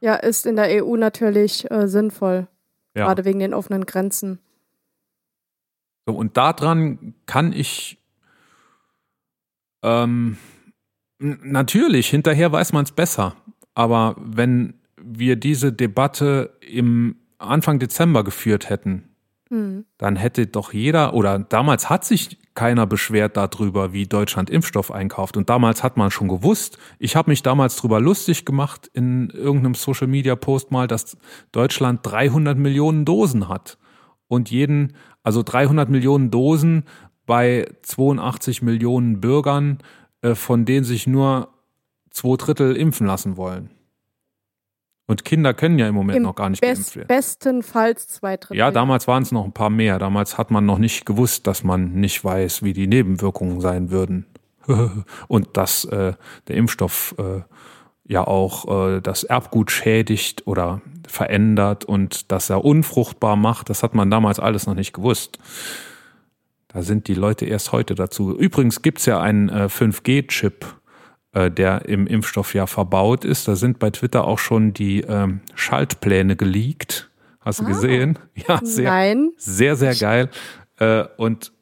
[0.00, 2.48] Ja, ist in der EU natürlich äh, sinnvoll.
[2.96, 3.06] Ja.
[3.06, 4.38] Gerade wegen den offenen Grenzen.
[6.06, 7.98] So, und daran kann ich
[9.82, 10.38] ähm,
[11.18, 13.36] natürlich, hinterher weiß man es besser.
[13.74, 19.10] Aber wenn wir diese Debatte im Anfang Dezember geführt hätten,
[19.48, 19.84] hm.
[19.98, 25.36] dann hätte doch jeder, oder damals hat sich keiner beschwert darüber, wie Deutschland Impfstoff einkauft.
[25.36, 29.74] Und damals hat man schon gewusst, ich habe mich damals drüber lustig gemacht in irgendeinem
[29.74, 31.16] Social Media Post mal, dass
[31.50, 33.78] Deutschland 300 Millionen Dosen hat.
[34.28, 36.84] Und jeden, also 300 Millionen Dosen
[37.26, 39.78] bei 82 Millionen Bürgern,
[40.20, 41.48] äh, von denen sich nur
[42.10, 43.70] zwei Drittel impfen lassen wollen.
[45.12, 47.08] Und Kinder können ja im Moment Im noch gar nicht best, geimpft werden.
[47.08, 48.56] Bestenfalls zwei Drittel.
[48.56, 49.98] Ja, damals waren es noch ein paar mehr.
[49.98, 54.24] Damals hat man noch nicht gewusst, dass man nicht weiß, wie die Nebenwirkungen sein würden.
[55.28, 56.14] Und dass äh,
[56.48, 57.42] der Impfstoff äh,
[58.10, 63.68] ja auch äh, das Erbgut schädigt oder verändert und dass er unfruchtbar macht.
[63.68, 65.38] Das hat man damals alles noch nicht gewusst.
[66.68, 68.34] Da sind die Leute erst heute dazu.
[68.34, 70.81] Übrigens gibt's ja einen äh, 5G-Chip äh,
[71.32, 73.48] der im Impfstoff ja verbaut ist.
[73.48, 77.10] Da sind bei Twitter auch schon die ähm, Schaltpläne geleakt.
[77.40, 78.18] Hast du ah, gesehen?
[78.48, 79.30] Ja, sehr, nein.
[79.36, 80.30] sehr, sehr geil.
[80.78, 81.52] Äh, und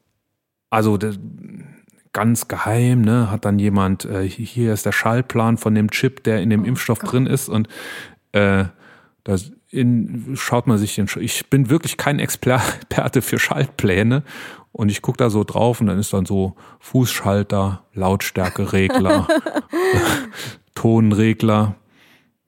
[0.71, 0.99] also
[2.13, 6.41] ganz geheim, ne, hat dann jemand, äh, hier ist der Schaltplan von dem Chip, der
[6.41, 7.13] in dem oh Impfstoff Gott.
[7.13, 7.69] drin ist und
[8.33, 8.65] äh,
[9.25, 9.37] da
[9.71, 14.23] in, schaut man sich den, ich bin wirklich kein Experte für Schaltpläne
[14.73, 19.27] und ich gucke da so drauf und dann ist dann so Fußschalter, Lautstärkeregler,
[20.75, 21.75] Tonregler.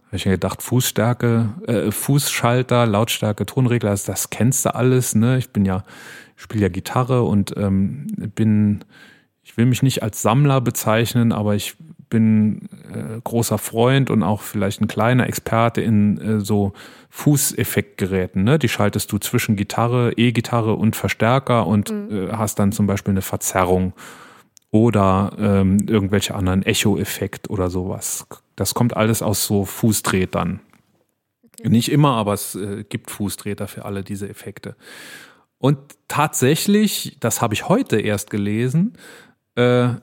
[0.07, 5.39] habe ich mir gedacht, Fußstärke, äh, Fußschalter, Lautstärke, Tonregler, das, das kennst du alles, ne?
[5.39, 5.83] Ich bin ja,
[6.37, 8.85] spiele ja Gitarre und ähm, bin,
[9.43, 11.77] ich will mich nicht als Sammler bezeichnen, aber ich
[12.13, 16.75] bin äh, großer Freund und auch vielleicht ein kleiner Experte in äh, so
[17.09, 18.45] Fußeffektgeräten.
[18.45, 18.59] Ne?
[18.59, 22.29] Die schaltest du zwischen Gitarre, E-Gitarre und Verstärker und mhm.
[22.29, 23.95] äh, hast dann zum Beispiel eine Verzerrung
[24.71, 28.27] oder ähm, irgendwelche anderen Echo-Effekt oder sowas.
[28.57, 30.61] Das kommt alles aus so Fußtretern.
[31.59, 31.71] Okay.
[31.71, 34.77] Nicht immer, aber es äh, gibt Fußtreter für alle diese Effekte.
[35.57, 38.99] Und tatsächlich, das habe ich heute erst gelesen,
[39.55, 39.95] äh,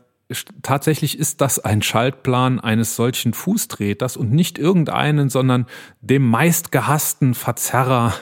[0.62, 5.66] tatsächlich ist das ein Schaltplan eines solchen Fußtreters und nicht irgendeinen, sondern
[6.02, 8.14] dem meistgehassten Verzerrer,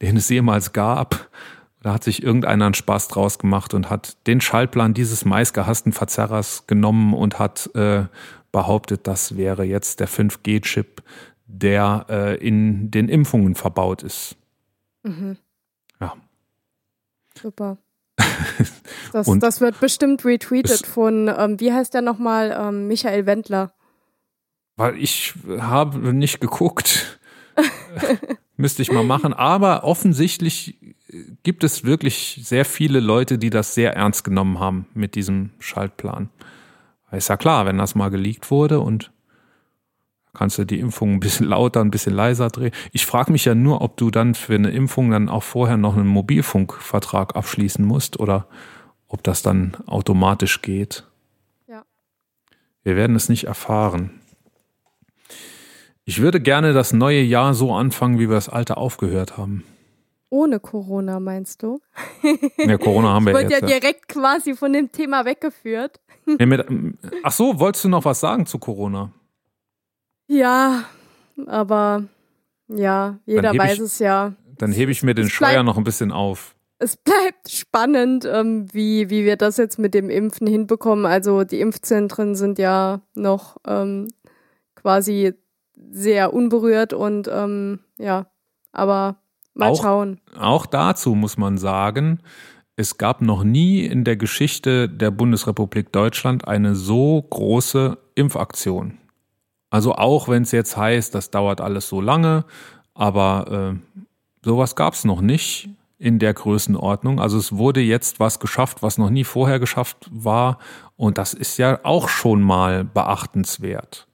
[0.00, 1.28] den es jemals gab.
[1.82, 6.66] Da hat sich irgendeiner einen Spaß draus gemacht und hat den Schaltplan dieses meistgehassten Verzerrers
[6.66, 8.04] genommen und hat äh,
[8.52, 11.02] behauptet, das wäre jetzt der 5G-Chip,
[11.46, 14.36] der äh, in den Impfungen verbaut ist.
[15.02, 15.36] Mhm.
[16.00, 16.14] Ja.
[17.34, 17.78] Super.
[19.12, 23.72] Das, das wird bestimmt retweetet von, ähm, wie heißt der nochmal, ähm, Michael Wendler.
[24.76, 27.18] Weil ich habe nicht geguckt.
[28.56, 29.32] Müsste ich mal machen.
[29.34, 30.78] Aber offensichtlich
[31.42, 36.28] gibt es wirklich sehr viele Leute, die das sehr ernst genommen haben mit diesem Schaltplan.
[37.10, 39.10] Ist ja klar, wenn das mal geleakt wurde und
[40.34, 42.72] kannst du die Impfung ein bisschen lauter, ein bisschen leiser drehen.
[42.92, 45.96] Ich frage mich ja nur, ob du dann für eine Impfung dann auch vorher noch
[45.96, 48.46] einen Mobilfunkvertrag abschließen musst oder
[49.08, 51.04] ob das dann automatisch geht.
[51.66, 51.84] Ja.
[52.84, 54.20] Wir werden es nicht erfahren.
[56.04, 59.64] Ich würde gerne das neue Jahr so anfangen, wie wir das alte aufgehört haben.
[60.28, 61.80] Ohne Corona, meinst du?
[62.56, 63.62] Ja, Corona haben wir ich jetzt.
[63.62, 66.00] ja direkt quasi von dem Thema weggeführt.
[67.24, 69.12] Ach so, wolltest du noch was sagen zu Corona?
[70.30, 70.84] Ja,
[71.46, 72.04] aber
[72.68, 74.34] ja, jeder weiß ich, es ja.
[74.58, 76.54] Dann hebe ich mir den Schleier noch ein bisschen auf.
[76.78, 81.04] Es bleibt spannend, ähm, wie, wie wir das jetzt mit dem Impfen hinbekommen.
[81.04, 84.12] Also die Impfzentren sind ja noch ähm,
[84.76, 85.34] quasi
[85.90, 88.26] sehr unberührt und ähm, ja,
[88.70, 89.16] aber
[89.54, 90.20] mal auch, schauen.
[90.38, 92.20] Auch dazu muss man sagen,
[92.76, 98.99] es gab noch nie in der Geschichte der Bundesrepublik Deutschland eine so große Impfaktion.
[99.70, 102.44] Also auch wenn es jetzt heißt, das dauert alles so lange,
[102.92, 104.04] aber äh,
[104.44, 107.20] sowas gab es noch nicht in der Größenordnung.
[107.20, 110.58] Also es wurde jetzt was geschafft, was noch nie vorher geschafft war.
[110.96, 114.08] Und das ist ja auch schon mal beachtenswert.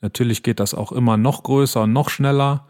[0.00, 2.66] Natürlich geht das auch immer noch größer und noch schneller.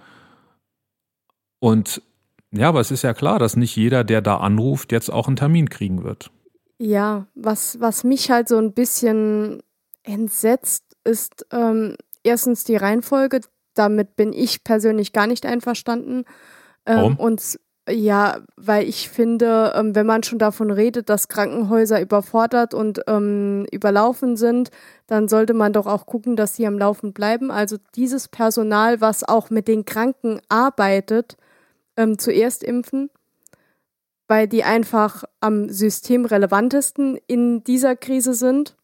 [1.60, 2.02] Und
[2.50, 5.36] ja, aber es ist ja klar, dass nicht jeder, der da anruft, jetzt auch einen
[5.36, 6.32] Termin kriegen wird.
[6.78, 9.62] Ja, was, was mich halt so ein bisschen
[10.02, 13.40] entsetzt, ist, ähm, erstens die Reihenfolge,
[13.74, 16.24] damit bin ich persönlich gar nicht einverstanden.
[16.86, 17.16] Ähm, Warum?
[17.16, 23.00] Und ja, weil ich finde, ähm, wenn man schon davon redet, dass Krankenhäuser überfordert und
[23.06, 24.70] ähm, überlaufen sind,
[25.06, 27.50] dann sollte man doch auch gucken, dass sie am Laufen bleiben.
[27.50, 31.36] Also dieses Personal, was auch mit den Kranken arbeitet,
[31.96, 33.10] ähm, zuerst impfen,
[34.28, 38.76] weil die einfach am systemrelevantesten in dieser Krise sind.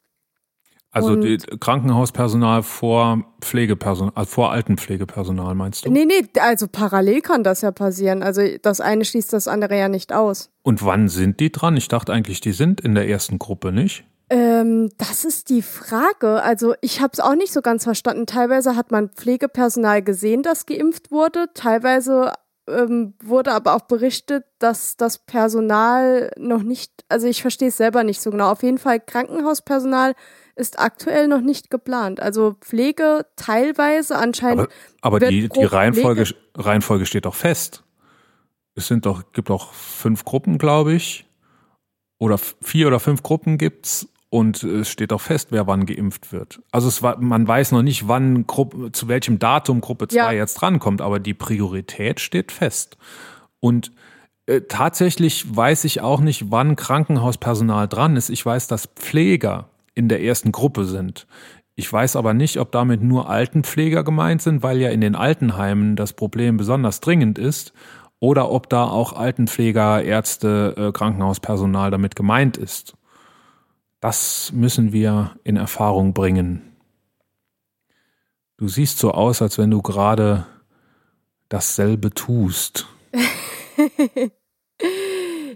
[0.97, 5.91] Also die Krankenhauspersonal vor Pflegepersonal, also vor Altenpflegepersonal meinst du?
[5.91, 8.23] Nee, nee, also parallel kann das ja passieren.
[8.23, 10.51] Also das eine schließt das andere ja nicht aus.
[10.63, 11.77] Und wann sind die dran?
[11.77, 14.05] Ich dachte eigentlich, die sind in der ersten Gruppe, nicht?
[14.29, 16.43] Ähm, das ist die Frage.
[16.43, 18.27] Also ich habe es auch nicht so ganz verstanden.
[18.27, 21.47] Teilweise hat man Pflegepersonal gesehen, das geimpft wurde.
[21.55, 22.33] Teilweise
[22.69, 28.05] ähm, wurde aber auch berichtet, dass das Personal noch nicht, also ich verstehe es selber
[28.05, 28.51] nicht so genau.
[28.51, 30.15] Auf jeden Fall Krankenhauspersonal
[30.57, 32.21] ist aktuell noch nicht geplant.
[32.21, 34.69] Also Pflege teilweise anscheinend.
[35.03, 36.25] Aber, aber die, die Reihenfolge,
[36.57, 37.85] Reihenfolge steht doch fest.
[38.75, 41.27] Es sind doch, gibt doch fünf Gruppen, glaube ich.
[42.19, 46.61] Oder vier oder fünf Gruppen gibt's und es steht auch fest, wer wann geimpft wird.
[46.73, 50.33] Also es war, man weiß noch nicht, wann Gruppe, zu welchem Datum Gruppe 2 ja.
[50.33, 52.97] jetzt drankommt, aber die Priorität steht fest.
[53.61, 53.93] Und
[54.47, 58.31] äh, tatsächlich weiß ich auch nicht, wann Krankenhauspersonal dran ist.
[58.31, 61.27] Ich weiß, dass Pfleger in der ersten Gruppe sind.
[61.75, 65.95] Ich weiß aber nicht, ob damit nur Altenpfleger gemeint sind, weil ja in den Altenheimen
[65.95, 67.73] das Problem besonders dringend ist,
[68.19, 72.96] oder ob da auch Altenpfleger, Ärzte, äh, Krankenhauspersonal damit gemeint ist.
[74.01, 76.77] Das müssen wir in Erfahrung bringen.
[78.57, 80.47] Du siehst so aus, als wenn du gerade
[81.49, 82.87] dasselbe tust.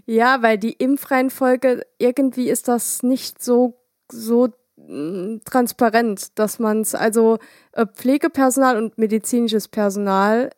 [0.05, 3.81] ja, weil die Impfreihenfolge, irgendwie ist das nicht so
[4.11, 7.39] so mh, transparent, dass man es, also
[7.71, 10.51] äh, Pflegepersonal und medizinisches Personal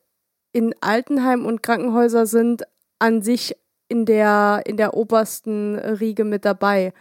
[0.51, 2.63] in Altenheim und Krankenhäuser sind
[2.99, 3.55] an sich
[3.87, 6.93] in der, in der obersten Riege mit dabei.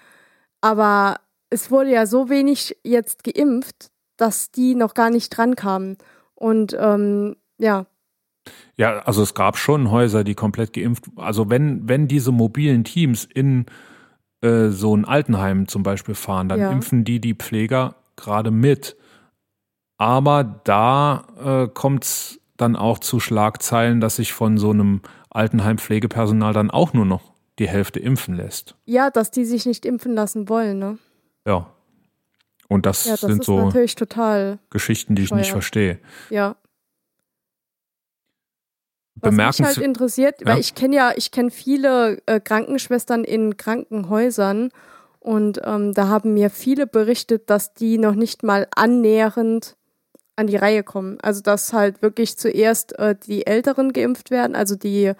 [0.63, 5.99] Aber es wurde ja so wenig jetzt geimpft, dass die noch gar nicht dran kamen.
[6.35, 7.87] Und ähm, ja.
[8.77, 11.05] Ja, also es gab schon Häuser, die komplett geimpft.
[11.17, 13.67] Also wenn, wenn diese mobilen Teams in
[14.41, 16.71] äh, so ein Altenheim zum Beispiel fahren, dann ja.
[16.71, 18.97] impfen die die Pfleger gerade mit.
[19.99, 26.53] Aber da äh, kommt es dann auch zu Schlagzeilen, dass sich von so einem Altenheim-Pflegepersonal
[26.53, 28.77] dann auch nur noch die Hälfte impfen lässt.
[28.85, 30.99] Ja, dass die sich nicht impfen lassen wollen, ne?
[31.47, 31.73] Ja.
[32.69, 33.71] Und das, ja, das sind so
[34.71, 35.99] Geschichten, die ich nicht verstehe.
[36.31, 36.57] Ja.
[39.17, 40.47] Was mich halt interessiert, ja?
[40.47, 44.71] weil ich kenne ja, ich kenne viele äh, Krankenschwestern in Krankenhäusern
[45.21, 49.77] und ähm, da haben mir viele berichtet, dass die noch nicht mal annähernd
[50.35, 51.19] an die Reihe kommen.
[51.21, 55.13] Also dass halt wirklich zuerst äh, die Älteren geimpft werden, also die,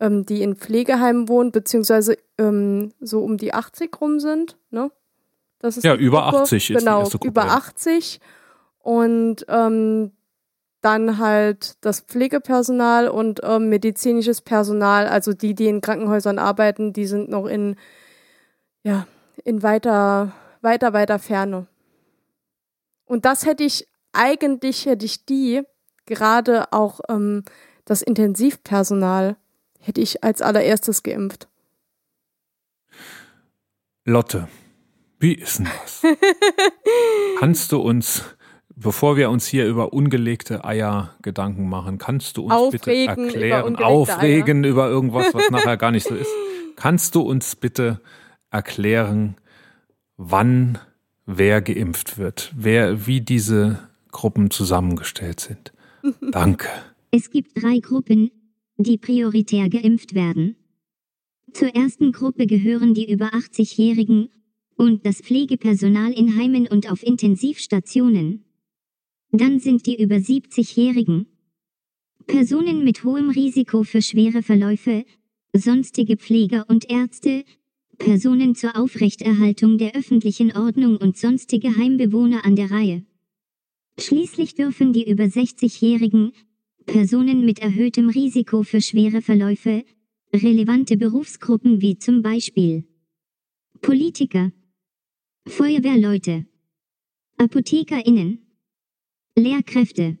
[0.00, 4.90] ähm, die in Pflegeheimen wohnen, beziehungsweise ähm, so um die 80 rum sind, ne?
[5.58, 6.42] Das ist ja, über Gruppe.
[6.44, 7.28] 80 ist genau, Gruppe.
[7.28, 8.18] Über 80
[8.78, 10.12] und ähm,
[10.80, 17.06] dann halt das Pflegepersonal und ähm, medizinisches Personal, also die, die in Krankenhäusern arbeiten, die
[17.06, 17.76] sind noch in,
[18.82, 19.06] ja,
[19.44, 20.32] in weiter,
[20.62, 21.66] weiter, weiter Ferne.
[23.04, 25.62] Und das hätte ich, eigentlich hätte ich die,
[26.06, 27.44] gerade auch ähm,
[27.84, 29.36] das Intensivpersonal,
[29.80, 31.48] hätte ich als allererstes geimpft.
[34.04, 34.48] Lotte,
[35.18, 36.02] wie ist denn das?
[37.38, 38.24] Kannst du uns,
[38.74, 43.74] bevor wir uns hier über ungelegte Eier Gedanken machen, kannst du uns aufregen bitte erklären,
[43.74, 44.70] über aufregen Eier.
[44.70, 46.30] über irgendwas, was nachher gar nicht so ist?
[46.76, 48.00] Kannst du uns bitte
[48.50, 49.36] erklären,
[50.16, 50.78] wann
[51.26, 53.78] wer geimpft wird, wer, wie diese
[54.10, 55.72] Gruppen zusammengestellt sind?
[56.32, 56.68] Danke.
[57.10, 58.30] Es gibt drei Gruppen,
[58.82, 60.56] die prioritär geimpft werden.
[61.52, 64.28] Zur ersten Gruppe gehören die über 80-Jährigen
[64.76, 68.44] und das Pflegepersonal in Heimen und auf Intensivstationen.
[69.32, 71.26] Dann sind die über 70-Jährigen.
[72.26, 75.04] Personen mit hohem Risiko für schwere Verläufe,
[75.52, 77.44] sonstige Pfleger und Ärzte,
[77.98, 83.04] Personen zur Aufrechterhaltung der öffentlichen Ordnung und sonstige Heimbewohner an der Reihe.
[83.98, 86.32] Schließlich dürfen die über 60-Jährigen,
[86.90, 89.84] Personen mit erhöhtem Risiko für schwere Verläufe,
[90.34, 92.84] relevante Berufsgruppen wie zum Beispiel
[93.80, 94.50] Politiker,
[95.46, 96.46] Feuerwehrleute,
[97.38, 98.40] ApothekerInnen,
[99.36, 100.18] Lehrkräfte,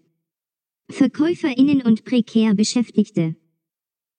[0.88, 3.34] VerkäuferInnen und prekär Beschäftigte.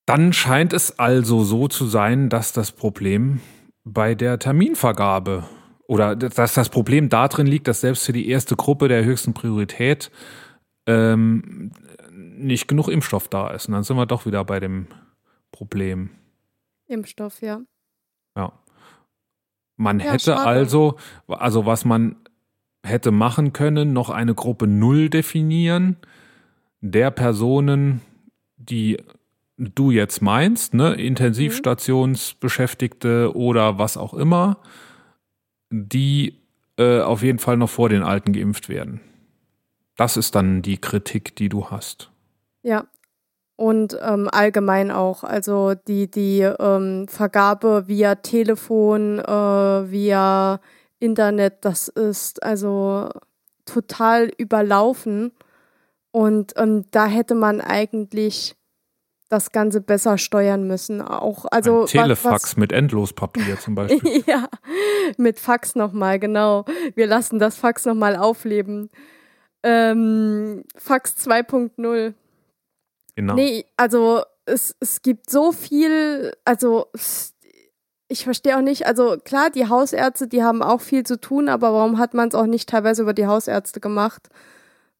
[0.05, 3.39] Dann scheint es also so zu sein, dass das Problem
[3.85, 5.47] bei der Terminvergabe
[5.87, 10.11] oder dass das Problem darin liegt, dass selbst für die erste Gruppe der höchsten Priorität
[10.85, 11.71] ähm,
[12.41, 13.67] nicht genug Impfstoff da ist.
[13.67, 14.87] Und dann sind wir doch wieder bei dem
[15.51, 16.09] Problem.
[16.87, 17.61] Impfstoff, ja.
[18.35, 18.53] Ja.
[19.77, 20.41] Man ja, hätte schade.
[20.41, 22.17] also, also was man
[22.83, 25.95] hätte machen können, noch eine Gruppe Null definieren,
[26.81, 28.01] der Personen,
[28.57, 28.97] die
[29.57, 34.57] du jetzt meinst, ne, Intensivstationsbeschäftigte oder was auch immer,
[35.69, 36.39] die
[36.77, 39.01] äh, auf jeden Fall noch vor den Alten geimpft werden.
[39.95, 42.10] Das ist dann die Kritik, die du hast.
[42.63, 42.85] Ja,
[43.61, 45.23] und ähm, allgemein auch.
[45.23, 50.59] Also die, die ähm, Vergabe via Telefon, äh, via
[50.99, 53.09] Internet, das ist also
[53.65, 55.31] total überlaufen.
[56.09, 58.55] Und ähm, da hätte man eigentlich
[59.29, 61.01] das Ganze besser steuern müssen.
[61.01, 64.23] Auch, also Ein Telefax was, mit Endlospapier zum Beispiel.
[64.27, 64.49] ja,
[65.17, 66.65] mit Fax nochmal, genau.
[66.95, 68.89] Wir lassen das Fax nochmal aufleben.
[69.63, 72.15] Ähm, Fax 2.0.
[73.15, 73.35] Genau.
[73.35, 76.87] Nee, also es, es gibt so viel, also
[78.07, 81.73] ich verstehe auch nicht, also klar, die Hausärzte, die haben auch viel zu tun, aber
[81.73, 84.29] warum hat man es auch nicht teilweise über die Hausärzte gemacht?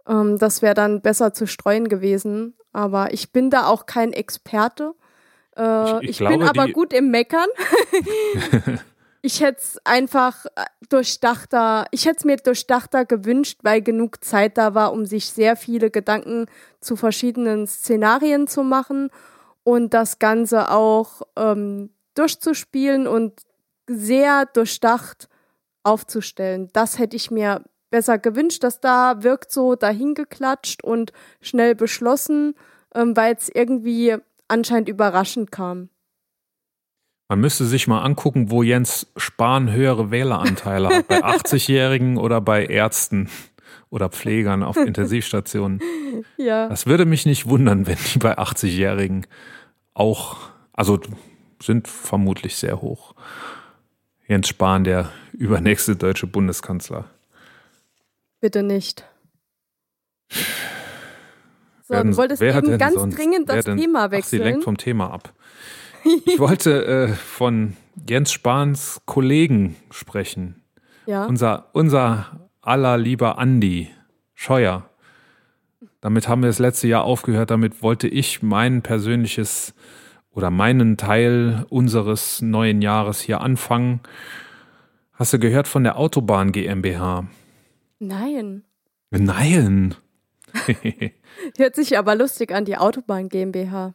[0.08, 2.56] Ähm, das wäre dann besser zu streuen gewesen.
[2.74, 4.94] Aber ich bin da auch kein Experte.
[5.58, 7.48] Äh, ich, ich, ich glaube, bin aber gut im Meckern.
[9.22, 14.58] ich hätte es einfach äh, durchdachter, ich hätte es mir durchdachter gewünscht, weil genug Zeit
[14.58, 16.48] da war, um sich sehr viele Gedanken
[16.80, 19.10] zu verschiedenen Szenarien zu machen
[19.64, 23.42] und das Ganze auch ähm, durchzuspielen und
[23.88, 25.30] sehr durchdacht
[25.84, 26.70] aufzustellen.
[26.74, 31.12] Das hätte ich mir besser gewünscht, dass da wirkt so dahingeklatscht und
[31.42, 32.56] schnell beschlossen,
[32.96, 34.18] ähm, weil es irgendwie
[34.48, 35.91] anscheinend überraschend kam.
[37.32, 41.08] Man müsste sich mal angucken, wo Jens Spahn höhere Wähleranteile hat.
[41.08, 43.30] Bei 80-Jährigen oder bei Ärzten
[43.90, 45.80] oder Pflegern auf Intensivstationen.
[46.36, 46.68] Ja.
[46.68, 49.26] Das würde mich nicht wundern, wenn die bei 80-Jährigen
[49.94, 50.40] auch,
[50.74, 51.00] also
[51.64, 53.16] sind vermutlich sehr hoch.
[54.28, 57.06] Jens Spahn, der übernächste deutsche Bundeskanzler.
[58.42, 59.06] Bitte nicht.
[61.84, 64.44] So, du wolltest wer hat eben denn ganz sonst- dringend das Thema Ach, sie wechseln.
[64.44, 65.32] lenkt vom Thema ab.
[66.04, 67.76] Ich wollte äh, von
[68.08, 70.62] Jens Spahns Kollegen sprechen.
[71.06, 71.26] ja.
[71.26, 73.90] Unser, unser aller lieber Andi
[74.34, 74.90] Scheuer.
[76.00, 77.52] Damit haben wir das letzte Jahr aufgehört.
[77.52, 79.74] Damit wollte ich mein persönliches
[80.32, 84.00] oder meinen Teil unseres neuen Jahres hier anfangen.
[85.14, 87.28] Hast du gehört von der Autobahn GmbH?
[88.00, 88.64] Nein.
[89.12, 89.96] Nein.
[91.58, 93.94] Hört sich aber lustig an, die Autobahn GmbH.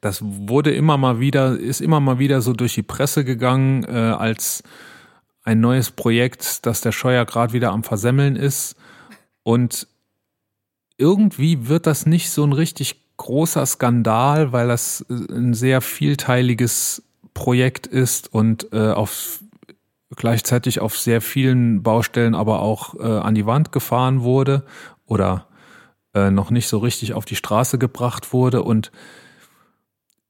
[0.00, 3.90] Das wurde immer mal wieder, ist immer mal wieder so durch die Presse gegangen, äh,
[3.90, 4.62] als
[5.42, 8.76] ein neues Projekt, das der Scheuer gerade wieder am Versemmeln ist.
[9.42, 9.86] Und
[10.98, 17.02] irgendwie wird das nicht so ein richtig großer Skandal, weil das äh, ein sehr vielteiliges
[17.34, 19.40] Projekt ist und äh, auf
[20.14, 24.64] gleichzeitig auf sehr vielen Baustellen aber auch äh, an die Wand gefahren wurde
[25.04, 25.46] oder
[26.14, 28.90] äh, noch nicht so richtig auf die Straße gebracht wurde und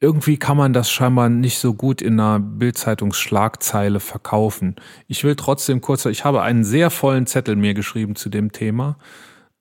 [0.00, 4.76] irgendwie kann man das scheinbar nicht so gut in einer Bildzeitungsschlagzeile verkaufen.
[5.08, 8.98] Ich will trotzdem kurz, ich habe einen sehr vollen Zettel mir geschrieben zu dem Thema.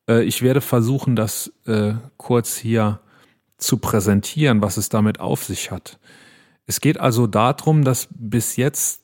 [0.09, 2.99] Äh, Ich werde versuchen, das äh, kurz hier
[3.57, 5.99] zu präsentieren, was es damit auf sich hat.
[6.65, 9.03] Es geht also darum, dass bis jetzt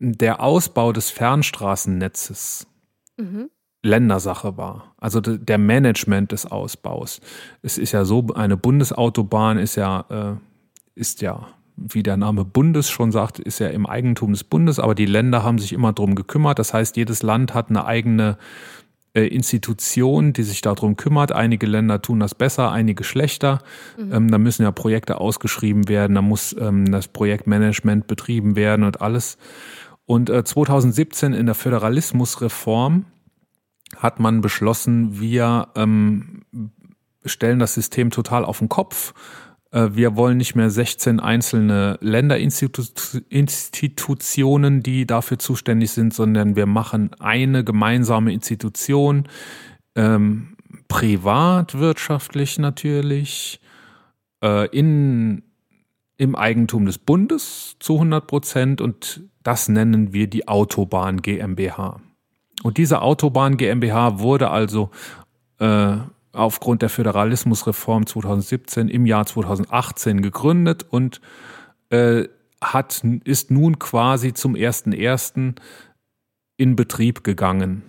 [0.00, 2.66] der Ausbau des Fernstraßennetzes
[3.16, 3.48] Mhm.
[3.84, 4.94] Ländersache war.
[4.96, 7.20] Also de- der Management des Ausbaus.
[7.62, 10.36] Es ist ja so, eine Bundesautobahn ist ja, äh,
[10.94, 14.94] ist ja, wie der Name Bundes schon sagt, ist ja im Eigentum des Bundes, aber
[14.94, 16.58] die Länder haben sich immer drum gekümmert.
[16.58, 18.38] Das heißt, jedes Land hat eine eigene
[19.14, 21.32] äh, Institution, die sich darum kümmert.
[21.32, 23.60] Einige Länder tun das besser, einige schlechter.
[23.98, 29.00] Ähm, da müssen ja Projekte ausgeschrieben werden, da muss ähm, das Projektmanagement betrieben werden und
[29.00, 29.38] alles.
[30.06, 33.06] Und äh, 2017 in der Föderalismusreform
[33.96, 36.42] hat man beschlossen, wir ähm,
[37.24, 39.14] stellen das System total auf den Kopf.
[39.74, 47.10] Äh, wir wollen nicht mehr 16 einzelne Länderinstitutionen, die dafür zuständig sind, sondern wir machen
[47.18, 49.28] eine gemeinsame Institution,
[49.96, 50.56] ähm,
[50.88, 53.60] privatwirtschaftlich natürlich,
[54.42, 55.42] äh, in,
[56.16, 62.00] im Eigentum des Bundes zu 100 Prozent und das nennen wir die Autobahn GmbH.
[62.62, 64.90] Und diese Autobahn GmbH wurde also
[65.58, 65.96] äh,
[66.34, 71.20] aufgrund der Föderalismusreform 2017 im Jahr 2018 gegründet und
[71.90, 72.24] äh,
[72.60, 75.54] hat, ist nun quasi zum 1.1.
[76.56, 77.82] in Betrieb gegangen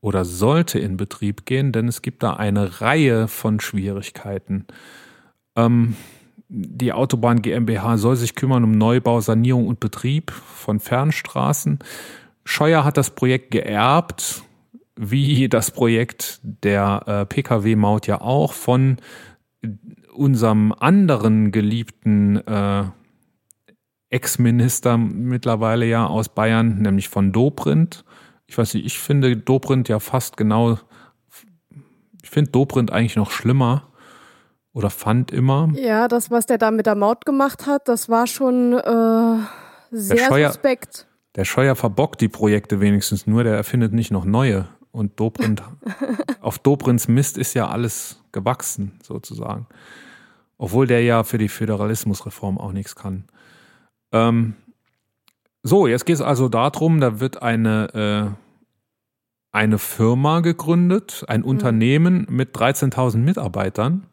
[0.00, 4.66] oder sollte in Betrieb gehen, denn es gibt da eine Reihe von Schwierigkeiten.
[5.56, 5.96] Ähm,
[6.48, 11.78] die Autobahn GmbH soll sich kümmern um Neubau, Sanierung und Betrieb von Fernstraßen.
[12.44, 14.42] Scheuer hat das Projekt geerbt,
[15.10, 18.98] wie das Projekt der äh, Pkw-Maut ja auch von
[20.14, 22.84] unserem anderen geliebten äh,
[24.10, 28.04] Ex-Minister mittlerweile ja aus Bayern, nämlich von Dobrindt.
[28.46, 30.78] Ich weiß nicht, ich finde Dobrindt ja fast genau,
[32.22, 33.88] ich finde Dobrindt eigentlich noch schlimmer
[34.72, 35.70] oder fand immer.
[35.74, 39.36] Ja, das, was der da mit der Maut gemacht hat, das war schon äh,
[39.90, 41.06] sehr Scheuer- suspekt.
[41.34, 44.68] Der Scheuer verbockt die Projekte wenigstens nur, der erfindet nicht noch neue.
[44.92, 45.62] Und Dobrindt,
[46.40, 49.66] auf Dobrindts Mist ist ja alles gewachsen, sozusagen.
[50.58, 53.24] Obwohl der ja für die Föderalismusreform auch nichts kann.
[54.12, 54.54] Ähm,
[55.62, 58.36] so, jetzt geht es also darum, da wird eine, äh,
[59.52, 64.06] eine Firma gegründet, ein Unternehmen mit 13.000 Mitarbeitern.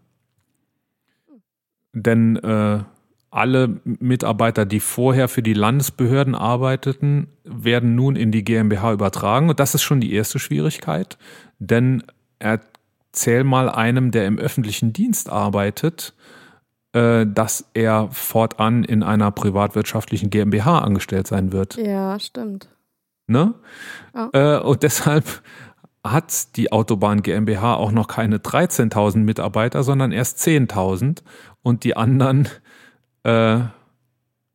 [1.94, 2.84] Denn äh,
[3.32, 9.50] alle Mitarbeiter, die vorher für die Landesbehörden arbeiteten, werden nun in die GmbH übertragen.
[9.50, 11.18] Und das ist schon die erste Schwierigkeit.
[11.60, 12.04] Denn
[12.40, 16.14] erzähl mal einem, der im öffentlichen Dienst arbeitet,
[16.94, 21.78] äh, dass er fortan in einer privatwirtschaftlichen GmbH angestellt sein wird.
[21.78, 22.70] Ja, stimmt.
[23.28, 23.54] Ne?
[24.34, 25.44] Äh, und deshalb
[26.04, 31.22] hat die Autobahn GmbH auch noch keine 13.000 Mitarbeiter, sondern erst 10.000.
[31.62, 32.48] Und die anderen
[33.30, 33.70] äh,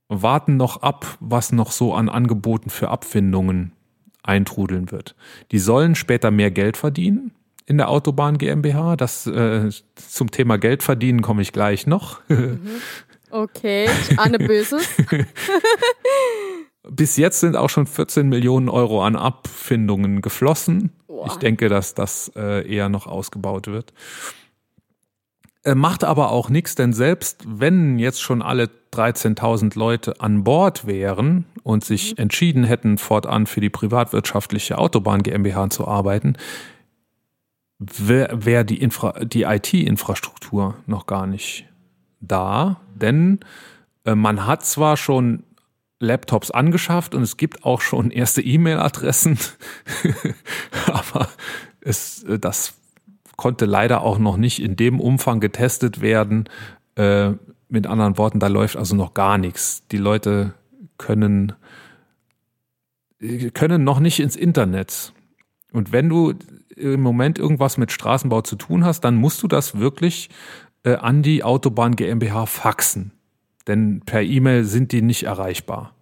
[0.09, 3.73] warten noch ab, was noch so an Angeboten für Abfindungen
[4.23, 5.15] eintrudeln wird.
[5.51, 7.33] Die sollen später mehr Geld verdienen
[7.67, 8.97] in der Autobahn GmbH.
[8.97, 12.21] Das äh, zum Thema Geld verdienen komme ich gleich noch.
[13.31, 14.89] Okay, ich ahne Böses.
[16.89, 20.93] Bis jetzt sind auch schon 14 Millionen Euro an Abfindungen geflossen.
[21.09, 21.27] Boah.
[21.27, 23.93] Ich denke, dass das äh, eher noch ausgebaut wird.
[25.65, 30.87] Äh, macht aber auch nichts, denn selbst wenn jetzt schon alle 13.000 Leute an Bord
[30.87, 36.37] wären und sich entschieden hätten, fortan für die privatwirtschaftliche Autobahn GmbH zu arbeiten,
[37.79, 41.67] wäre wär die, Infra die IT-Infrastruktur noch gar nicht
[42.21, 43.41] da, denn
[44.05, 45.45] äh, man hat zwar schon
[45.99, 49.39] Laptops angeschafft und es gibt auch schon erste E-Mail-Adressen,
[50.87, 51.29] aber
[51.81, 52.75] es, äh, das
[53.37, 56.49] konnte leider auch noch nicht in dem Umfang getestet werden.
[56.97, 57.33] Äh,
[57.69, 59.87] mit anderen Worten, da läuft also noch gar nichts.
[59.89, 60.55] Die Leute
[60.97, 61.53] können,
[63.53, 65.13] können noch nicht ins Internet.
[65.73, 66.35] Und wenn du
[66.77, 70.31] im Moment irgendwas mit Straßenbau zu tun hast, dann musst du das wirklich
[70.85, 73.13] äh, an die Autobahn GmbH faxen.
[73.67, 75.95] Denn per E-Mail sind die nicht erreichbar.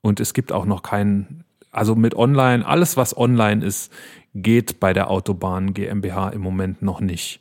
[0.00, 3.92] Und es gibt auch noch keinen, also mit Online, alles was online ist,
[4.34, 7.40] geht bei der Autobahn GmbH im Moment noch nicht.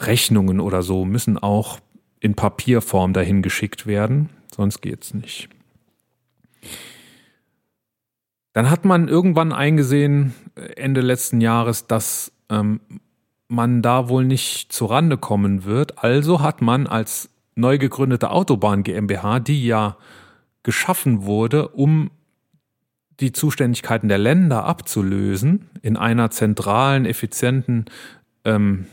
[0.00, 1.80] Rechnungen oder so müssen auch
[2.20, 5.48] in Papierform dahin geschickt werden, sonst geht's nicht.
[8.52, 10.34] Dann hat man irgendwann eingesehen,
[10.76, 12.80] Ende letzten Jahres, dass ähm,
[13.48, 16.02] man da wohl nicht zurande kommen wird.
[16.02, 19.96] Also hat man als neu gegründete Autobahn GmbH, die ja
[20.62, 22.10] geschaffen wurde, um
[23.20, 27.86] die Zuständigkeiten der Länder abzulösen in einer zentralen, effizienten,
[28.44, 28.86] ähm,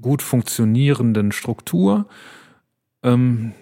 [0.00, 2.06] gut funktionierenden Struktur.
[3.02, 3.52] Ähm,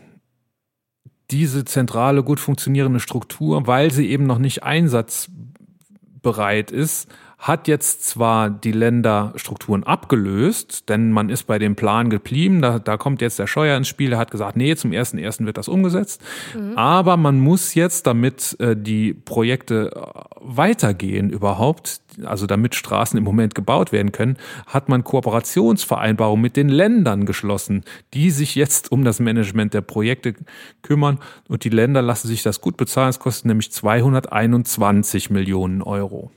[1.31, 7.09] diese zentrale, gut funktionierende Struktur, weil sie eben noch nicht einsatzbereit ist,
[7.45, 12.97] hat jetzt zwar die Länderstrukturen abgelöst, denn man ist bei dem Plan geblieben, da, da
[12.97, 15.45] kommt jetzt der Scheuer ins Spiel, der hat gesagt, nee, zum 1.1.
[15.45, 16.23] wird das umgesetzt,
[16.55, 16.79] mhm.
[16.79, 20.01] aber man muss jetzt, damit äh, die Projekte äh,
[20.41, 26.71] weitergehen überhaupt, also damit Straßen im Moment gebaut werden können, hat man Kooperationsvereinbarungen mit den
[26.71, 27.85] Ländern geschlossen,
[28.15, 30.33] die sich jetzt um das Management der Projekte
[30.81, 31.19] kümmern
[31.51, 36.31] und die Länder lassen sich das gut bezahlen, es kostet nämlich 221 Millionen Euro.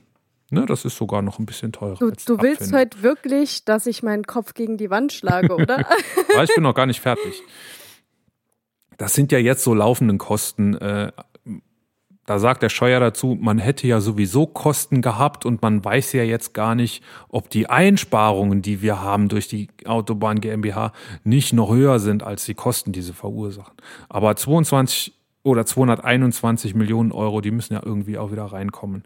[0.50, 1.96] Ne, das ist sogar noch ein bisschen teurer.
[1.96, 5.78] Du, du willst heute wirklich, dass ich meinen Kopf gegen die Wand schlage, oder?
[6.34, 7.42] Weil ich bin noch gar nicht fertig.
[8.96, 10.74] Das sind ja jetzt so laufenden Kosten.
[10.76, 11.12] Äh,
[12.24, 16.22] da sagt der Scheuer dazu, man hätte ja sowieso Kosten gehabt und man weiß ja
[16.22, 20.92] jetzt gar nicht, ob die Einsparungen, die wir haben durch die Autobahn GmbH,
[21.24, 23.74] nicht noch höher sind als die Kosten, die sie verursachen.
[24.08, 29.04] Aber 22 oder 221 Millionen Euro, die müssen ja irgendwie auch wieder reinkommen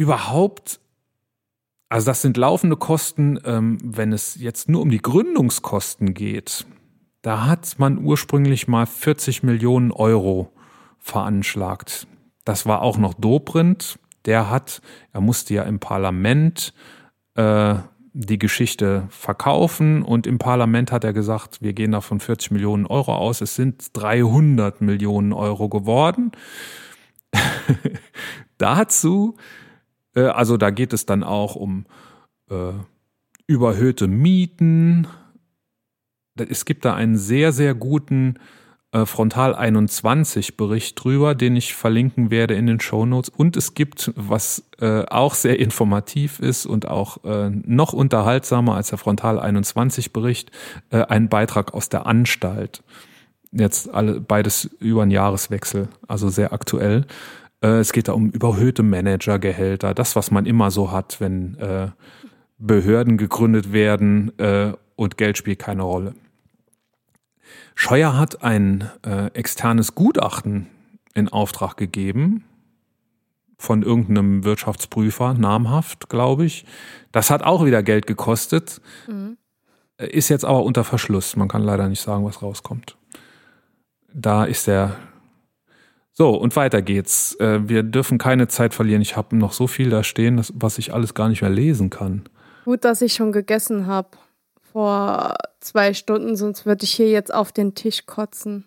[0.00, 0.80] überhaupt,
[1.90, 6.64] also das sind laufende Kosten, ähm, wenn es jetzt nur um die Gründungskosten geht,
[7.20, 10.50] da hat man ursprünglich mal 40 Millionen Euro
[10.98, 12.06] veranschlagt.
[12.46, 13.98] Das war auch noch Dobrindt.
[14.24, 14.80] Der hat,
[15.12, 16.72] er musste ja im Parlament
[17.34, 17.74] äh,
[18.14, 22.86] die Geschichte verkaufen und im Parlament hat er gesagt, wir gehen da von 40 Millionen
[22.86, 23.42] Euro aus.
[23.42, 26.32] Es sind 300 Millionen Euro geworden.
[28.56, 29.36] Dazu
[30.14, 31.86] äh, also da geht es dann auch um
[32.50, 32.72] äh,
[33.46, 35.06] überhöhte Mieten.
[36.36, 38.38] Es gibt da einen sehr, sehr guten
[38.92, 43.28] äh, Frontal 21 Bericht drüber, den ich verlinken werde in den Show Notes.
[43.28, 48.88] Und es gibt, was äh, auch sehr informativ ist und auch äh, noch unterhaltsamer als
[48.88, 50.50] der Frontal 21 Bericht,
[50.90, 52.82] äh, einen Beitrag aus der Anstalt.
[53.52, 57.06] Jetzt alle beides über einen Jahreswechsel, also sehr aktuell.
[57.62, 61.88] Äh, es geht da um überhöhte Managergehälter, das, was man immer so hat, wenn äh,
[62.58, 66.14] Behörden gegründet werden äh, und Geld spielt keine Rolle.
[67.74, 70.66] Scheuer hat ein äh, externes Gutachten
[71.14, 72.44] in Auftrag gegeben
[73.56, 76.64] von irgendeinem Wirtschaftsprüfer, namhaft, glaube ich.
[77.12, 79.36] Das hat auch wieder Geld gekostet, mhm.
[79.98, 81.36] ist jetzt aber unter Verschluss.
[81.36, 82.96] Man kann leider nicht sagen, was rauskommt.
[84.12, 84.96] Da ist der
[86.20, 87.34] so, und weiter geht's.
[87.40, 89.00] Äh, wir dürfen keine Zeit verlieren.
[89.00, 92.24] Ich habe noch so viel da stehen, was ich alles gar nicht mehr lesen kann.
[92.66, 94.10] Gut, dass ich schon gegessen habe
[94.70, 98.66] vor zwei Stunden, sonst würde ich hier jetzt auf den Tisch kotzen.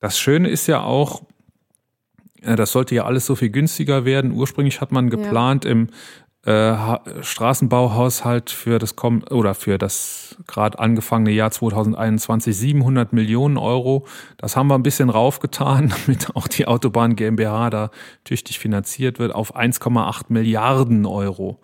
[0.00, 1.22] Das Schöne ist ja auch,
[2.42, 4.32] äh, das sollte ja alles so viel günstiger werden.
[4.32, 5.70] Ursprünglich hat man geplant, ja.
[5.70, 5.88] im
[6.44, 6.74] äh,
[7.20, 14.06] Straßenbauhaushalt für das kom oder für das gerade angefangene Jahr 2021 700 Millionen Euro.
[14.36, 17.90] Das haben wir ein bisschen raufgetan, damit auch die Autobahn GmbH da
[18.24, 21.60] tüchtig finanziert wird auf 1,8 Milliarden Euro.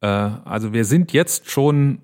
[0.00, 2.00] Äh, also wir sind jetzt schon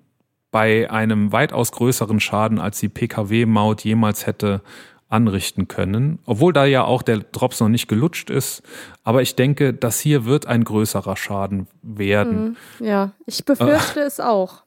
[0.51, 4.62] bei einem weitaus größeren Schaden, als die Pkw-Maut jemals hätte
[5.11, 8.63] anrichten können, obwohl da ja auch der Drops noch nicht gelutscht ist.
[9.03, 12.57] Aber ich denke, das hier wird ein größerer Schaden werden.
[12.79, 14.63] Mhm, ja, ich befürchte äh, es auch.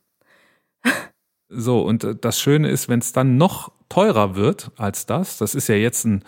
[1.50, 5.56] So, und äh, das Schöne ist, wenn es dann noch teurer wird als das, das
[5.56, 6.24] ist ja jetzt ein,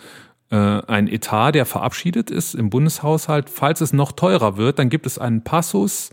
[0.50, 5.04] äh, ein Etat, der verabschiedet ist im Bundeshaushalt, falls es noch teurer wird, dann gibt
[5.04, 6.10] es einen Passus,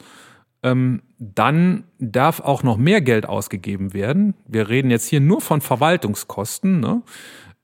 [0.62, 4.34] ähm, dann darf auch noch mehr Geld ausgegeben werden.
[4.46, 6.80] Wir reden jetzt hier nur von Verwaltungskosten.
[6.80, 7.02] Ne?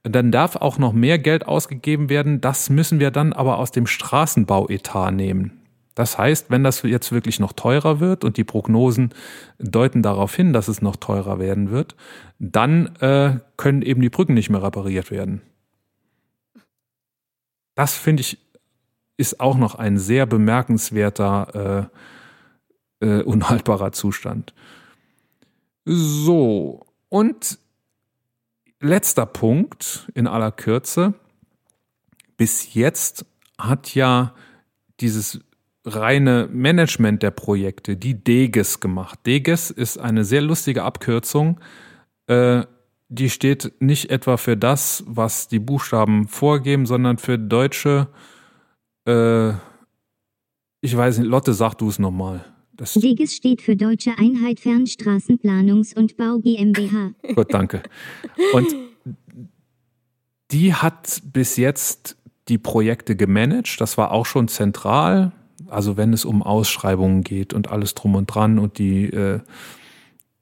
[0.03, 2.41] Dann darf auch noch mehr Geld ausgegeben werden.
[2.41, 5.59] Das müssen wir dann aber aus dem Straßenbauetat nehmen.
[5.95, 9.13] Das heißt, wenn das jetzt wirklich noch teurer wird und die Prognosen
[9.57, 11.95] deuten darauf hin, dass es noch teurer werden wird,
[12.39, 15.41] dann äh, können eben die Brücken nicht mehr repariert werden.
[17.75, 18.37] Das finde ich
[19.19, 21.89] ist auch noch ein sehr bemerkenswerter,
[23.01, 24.53] äh, äh, unhaltbarer Zustand.
[25.83, 27.59] So, und
[28.79, 31.13] letzter Punkt in aller Kürze.
[32.37, 33.25] Bis jetzt
[33.57, 34.33] hat ja
[34.99, 35.41] dieses
[35.85, 39.19] reine Management der Projekte, die DEGES gemacht.
[39.25, 41.59] DEGES ist eine sehr lustige Abkürzung.
[42.27, 42.63] Äh,
[43.09, 48.07] die steht nicht etwa für das, was die Buchstaben vorgeben, sondern für deutsche,
[49.05, 49.49] äh,
[50.81, 52.45] ich weiß nicht, Lotte, sag du es nochmal.
[52.79, 57.11] Das DEGES steht für Deutsche Einheit Fernstraßenplanungs- und Bau GmbH.
[57.35, 57.83] Gut, danke.
[58.53, 58.67] Und
[60.51, 62.15] die hat bis jetzt
[62.47, 63.81] die Projekte gemanagt.
[63.81, 65.33] Das war auch schon zentral.
[65.67, 69.41] Also wenn es um Ausschreibungen geht und alles drum und dran und die äh,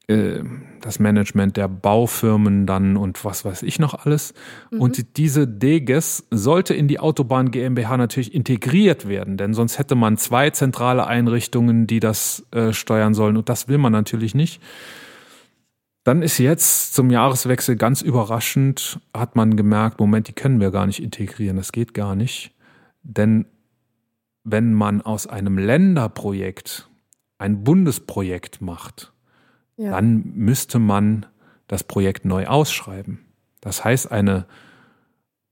[0.08, 0.42] äh,
[0.80, 4.32] das Management der Baufirmen dann und was weiß ich noch alles.
[4.70, 4.80] Mhm.
[4.80, 10.16] Und diese DGES sollte in die Autobahn GmbH natürlich integriert werden, denn sonst hätte man
[10.16, 14.62] zwei zentrale Einrichtungen, die das äh, steuern sollen und das will man natürlich nicht.
[16.04, 20.86] Dann ist jetzt zum Jahreswechsel ganz überraschend, hat man gemerkt, Moment, die können wir gar
[20.86, 22.54] nicht integrieren, das geht gar nicht.
[23.02, 23.44] Denn
[24.42, 26.88] wenn man aus einem Länderprojekt
[27.36, 29.12] ein Bundesprojekt macht,
[29.78, 29.92] ja.
[29.92, 31.24] dann müsste man
[31.68, 33.20] das Projekt neu ausschreiben.
[33.60, 34.46] Das heißt, eine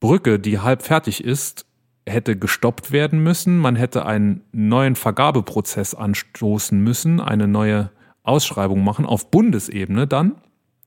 [0.00, 1.64] Brücke, die halb fertig ist,
[2.06, 3.58] hätte gestoppt werden müssen.
[3.58, 7.90] Man hätte einen neuen Vergabeprozess anstoßen müssen, eine neue
[8.22, 10.36] Ausschreibung machen auf Bundesebene dann.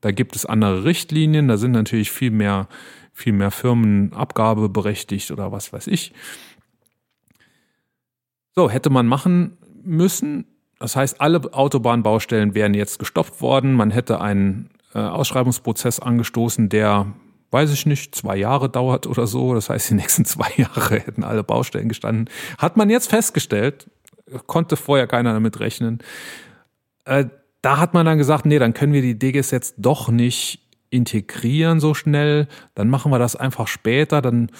[0.00, 2.68] Da gibt es andere Richtlinien, da sind natürlich viel mehr,
[3.12, 6.12] viel mehr Firmen abgabeberechtigt oder was weiß ich.
[8.54, 10.46] So, hätte man machen müssen.
[10.80, 13.74] Das heißt, alle Autobahnbaustellen wären jetzt gestoppt worden.
[13.74, 17.06] Man hätte einen äh, Ausschreibungsprozess angestoßen, der,
[17.50, 19.54] weiß ich nicht, zwei Jahre dauert oder so.
[19.54, 22.30] Das heißt, die nächsten zwei Jahre hätten alle Baustellen gestanden.
[22.58, 23.90] Hat man jetzt festgestellt,
[24.46, 25.98] konnte vorher keiner damit rechnen.
[27.04, 27.26] Äh,
[27.60, 31.78] da hat man dann gesagt, nee, dann können wir die DGs jetzt doch nicht integrieren
[31.78, 32.48] so schnell.
[32.74, 34.22] Dann machen wir das einfach später.
[34.22, 34.50] Dann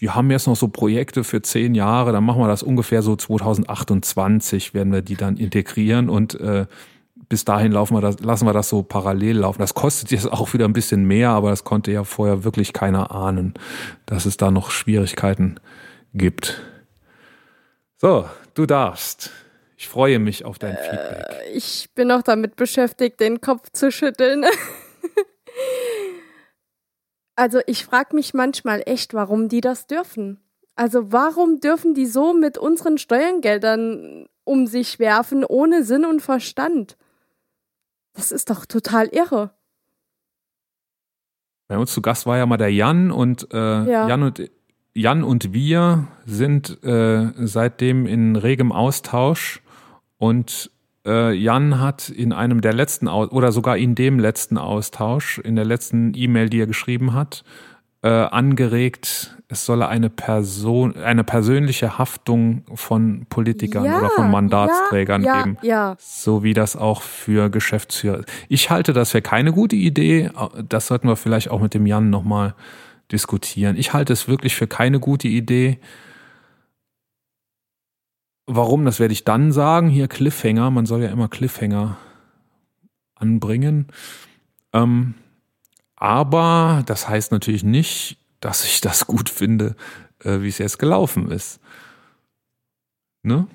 [0.00, 3.16] die haben jetzt noch so Projekte für zehn Jahre, dann machen wir das ungefähr so
[3.16, 6.66] 2028, werden wir die dann integrieren und äh,
[7.28, 9.60] bis dahin laufen wir das, lassen wir das so parallel laufen.
[9.60, 13.10] Das kostet jetzt auch wieder ein bisschen mehr, aber das konnte ja vorher wirklich keiner
[13.10, 13.54] ahnen,
[14.06, 15.60] dass es da noch Schwierigkeiten
[16.14, 16.60] gibt.
[17.96, 19.30] So, du darfst.
[19.76, 21.26] Ich freue mich auf dein äh, Feedback.
[21.54, 24.44] Ich bin noch damit beschäftigt, den Kopf zu schütteln.
[27.38, 30.40] Also ich frage mich manchmal echt, warum die das dürfen.
[30.74, 36.96] Also warum dürfen die so mit unseren Steuergeldern um sich werfen, ohne Sinn und Verstand?
[38.14, 39.52] Das ist doch total irre.
[41.68, 44.08] Bei uns zu Gast war ja mal der Jan und äh, ja.
[44.08, 44.50] Jan und
[44.94, 49.62] Jan und wir sind äh, seitdem in regem Austausch
[50.16, 50.72] und
[51.08, 55.64] äh, Jan hat in einem der letzten oder sogar in dem letzten Austausch, in der
[55.64, 57.42] letzten E-Mail, die er geschrieben hat,
[58.02, 65.24] äh, angeregt, es solle eine Person, eine persönliche Haftung von Politikern ja, oder von Mandatsträgern
[65.24, 65.58] ja, ja, geben.
[65.62, 65.96] Ja.
[65.98, 68.28] So wie das auch für Geschäftsführer ist.
[68.48, 70.30] Ich halte das für keine gute Idee.
[70.68, 72.54] Das sollten wir vielleicht auch mit dem Jan nochmal
[73.10, 73.76] diskutieren.
[73.76, 75.78] Ich halte es wirklich für keine gute Idee.
[78.50, 79.90] Warum, das werde ich dann sagen.
[79.90, 81.98] Hier Cliffhanger, man soll ja immer Cliffhanger
[83.14, 83.88] anbringen.
[84.72, 85.12] Ähm,
[85.96, 89.76] aber das heißt natürlich nicht, dass ich das gut finde,
[90.24, 91.60] äh, wie es jetzt gelaufen ist.
[93.22, 93.46] Ne?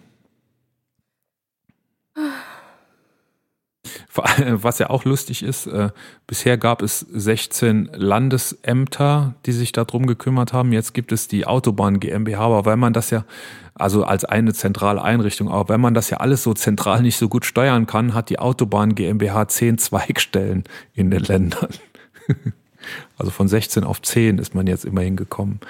[4.13, 5.89] Was ja auch lustig ist, äh,
[6.27, 10.71] bisher gab es 16 Landesämter, die sich darum gekümmert haben.
[10.71, 13.25] Jetzt gibt es die Autobahn GmbH, aber weil man das ja,
[13.75, 17.29] also als eine zentrale Einrichtung, aber wenn man das ja alles so zentral nicht so
[17.29, 20.63] gut steuern kann, hat die Autobahn GmbH 10 Zweigstellen
[20.93, 21.69] in den Ländern.
[23.17, 25.61] Also von 16 auf 10 ist man jetzt immerhin gekommen.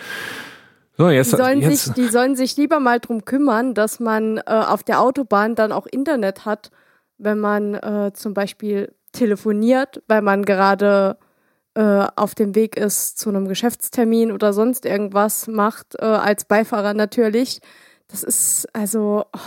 [0.97, 1.85] So, jetzt, die, sollen jetzt.
[1.85, 5.71] Sich, die sollen sich lieber mal drum kümmern, dass man äh, auf der Autobahn dann
[5.71, 6.71] auch Internet hat
[7.17, 11.17] wenn man äh, zum Beispiel telefoniert, weil man gerade
[11.75, 16.93] äh, auf dem Weg ist zu einem Geschäftstermin oder sonst irgendwas macht, äh, als Beifahrer
[16.93, 17.61] natürlich.
[18.07, 19.39] Das ist also, oh,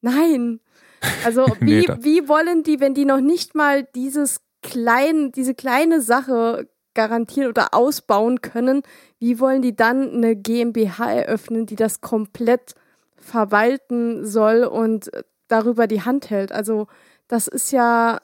[0.00, 0.60] nein.
[1.24, 6.00] Also wie, nee, wie wollen die, wenn die noch nicht mal dieses klein, diese kleine
[6.00, 8.82] Sache garantieren oder ausbauen können,
[9.18, 12.74] wie wollen die dann eine GmbH eröffnen, die das komplett
[13.16, 15.10] verwalten soll und
[15.46, 16.50] darüber die Hand hält.
[16.50, 16.88] Also
[17.28, 18.20] das ist ja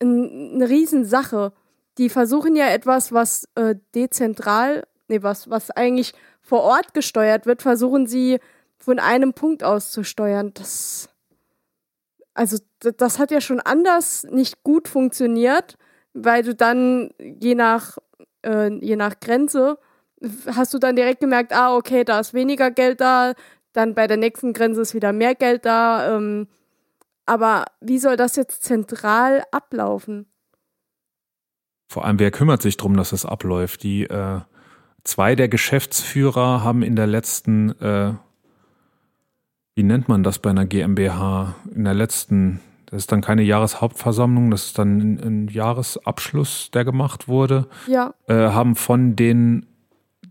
[0.00, 1.52] ein, eine Riesensache.
[1.98, 6.12] Die versuchen ja etwas, was äh, dezentral, nee, was, was eigentlich
[6.42, 8.38] vor Ort gesteuert wird, versuchen sie
[8.80, 10.52] von einem Punkt aus zu steuern.
[10.54, 11.08] Das,
[12.34, 15.76] also das hat ja schon anders nicht gut funktioniert,
[16.14, 17.98] weil du dann je nach,
[18.42, 19.78] äh, je nach Grenze
[20.54, 23.34] hast du dann direkt gemerkt, ah, okay, da ist weniger Geld da,
[23.72, 26.16] dann bei der nächsten Grenze ist wieder mehr Geld da.
[26.16, 26.48] Ähm,
[27.26, 30.26] aber wie soll das jetzt zentral ablaufen?
[31.88, 33.82] Vor allem, wer kümmert sich darum, dass es abläuft?
[33.82, 34.40] Die äh,
[35.04, 38.14] zwei der Geschäftsführer haben in der letzten, äh,
[39.74, 41.54] wie nennt man das bei einer GmbH?
[41.74, 47.28] In der letzten, das ist dann keine Jahreshauptversammlung, das ist dann ein, Jahresabschluss, der gemacht
[47.28, 47.66] wurde.
[47.86, 48.14] Ja.
[48.26, 49.66] Äh, haben von den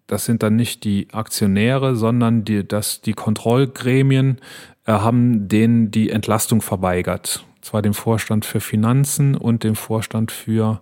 [0.10, 4.40] das sind dann nicht die Aktionäre, sondern die, das, die Kontrollgremien
[4.86, 7.46] äh, haben denen die Entlastung verweigert.
[7.62, 10.82] Zwar dem Vorstand für Finanzen und dem Vorstand für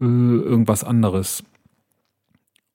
[0.00, 1.44] äh, irgendwas anderes.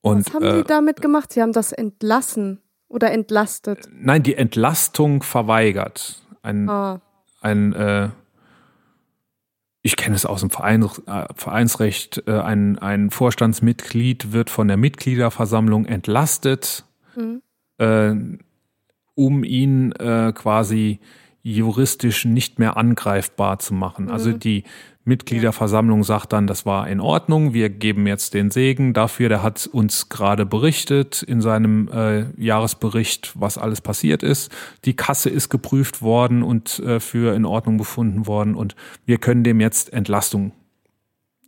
[0.02, 1.34] Und, Was haben äh, die damit gemacht?
[1.34, 3.88] Sie haben das entlassen oder entlastet?
[3.92, 6.22] Nein, die Entlastung verweigert.
[6.42, 7.02] Ein, ah.
[7.42, 8.10] ein äh,
[9.88, 14.76] ich kenne es aus dem Verein, äh, Vereinsrecht, äh, ein, ein Vorstandsmitglied wird von der
[14.76, 16.84] Mitgliederversammlung entlastet,
[17.16, 17.42] mhm.
[17.78, 18.14] äh,
[19.16, 21.00] um ihn äh, quasi
[21.42, 24.10] juristisch nicht mehr angreifbar zu machen.
[24.10, 24.34] Also mhm.
[24.34, 24.64] Also die
[25.08, 29.68] Mitgliederversammlung sagt dann, das war in Ordnung, wir geben jetzt den Segen dafür, der hat
[29.72, 34.51] uns gerade berichtet in seinem äh, Jahresbericht, was alles passiert ist.
[34.86, 39.43] Die Kasse ist geprüft worden und äh, für in Ordnung befunden worden und wir können
[39.43, 40.51] dem jetzt Entlastung,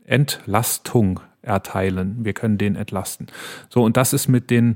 [0.06, 2.18] Entlastung erteilen.
[2.24, 3.28] Wir können den entlasten.
[3.70, 4.76] So, und das ist mit den,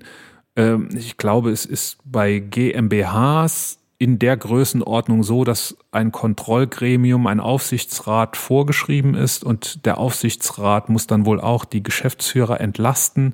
[0.56, 7.40] äh, ich glaube, es ist bei GmbHs in der Größenordnung so, dass ein Kontrollgremium, ein
[7.40, 13.34] Aufsichtsrat vorgeschrieben ist und der Aufsichtsrat muss dann wohl auch die Geschäftsführer entlasten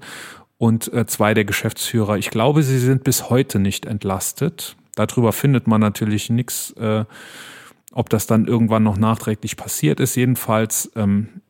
[0.59, 4.75] und äh, zwei der Geschäftsführer, ich glaube, sie sind bis heute nicht entlastet.
[4.93, 7.05] Darüber findet man natürlich nichts, äh,
[7.91, 10.15] ob das dann irgendwann noch nachträglich passiert ist.
[10.15, 11.41] Jedenfalls ähm,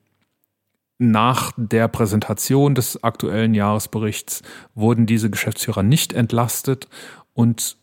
[0.98, 4.44] nach der Präsentation des aktuellen Jahresberichts
[4.76, 6.88] wurden diese Geschäftsführer nicht entlastet
[7.34, 7.79] und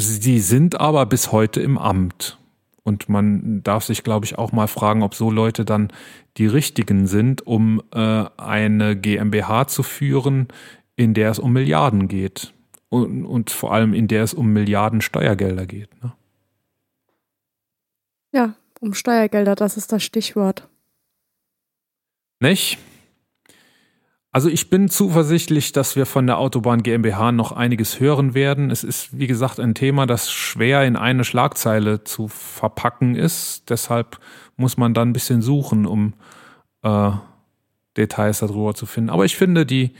[0.00, 2.38] Sie sind aber bis heute im Amt.
[2.84, 5.92] Und man darf sich, glaube ich, auch mal fragen, ob so Leute dann
[6.36, 10.46] die richtigen sind, um äh, eine GmbH zu führen,
[10.94, 12.54] in der es um Milliarden geht.
[12.88, 15.90] Und, und vor allem in der es um Milliarden Steuergelder geht.
[16.00, 16.12] Ne?
[18.32, 20.68] Ja, um Steuergelder, das ist das Stichwort.
[22.38, 22.78] Nicht?
[24.30, 28.70] Also ich bin zuversichtlich, dass wir von der Autobahn GmbH noch einiges hören werden.
[28.70, 33.70] Es ist, wie gesagt, ein Thema, das schwer in eine Schlagzeile zu verpacken ist.
[33.70, 34.18] Deshalb
[34.56, 36.12] muss man dann ein bisschen suchen, um
[36.82, 37.10] äh,
[37.96, 39.08] Details darüber zu finden.
[39.08, 39.92] Aber ich finde, die,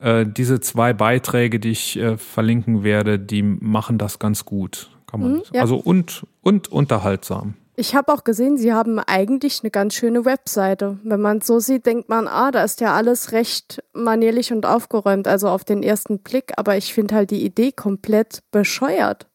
[0.00, 4.90] äh, diese zwei Beiträge, die ich äh, verlinken werde, die machen das ganz gut.
[5.06, 5.62] Kann man, mhm, ja.
[5.62, 7.54] Also und, und unterhaltsam.
[7.78, 10.98] Ich habe auch gesehen, sie haben eigentlich eine ganz schöne Webseite.
[11.02, 14.64] Wenn man es so sieht, denkt man, ah, da ist ja alles recht manierlich und
[14.64, 16.52] aufgeräumt, also auf den ersten Blick.
[16.56, 19.28] Aber ich finde halt die Idee komplett bescheuert.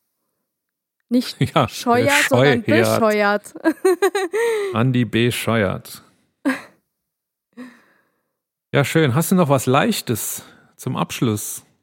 [1.08, 3.54] Nicht ja, scheuert, sondern bescheuert.
[4.74, 6.04] Andi bescheuert.
[8.74, 9.14] Ja, schön.
[9.14, 10.44] Hast du noch was Leichtes
[10.78, 11.64] zum Abschluss?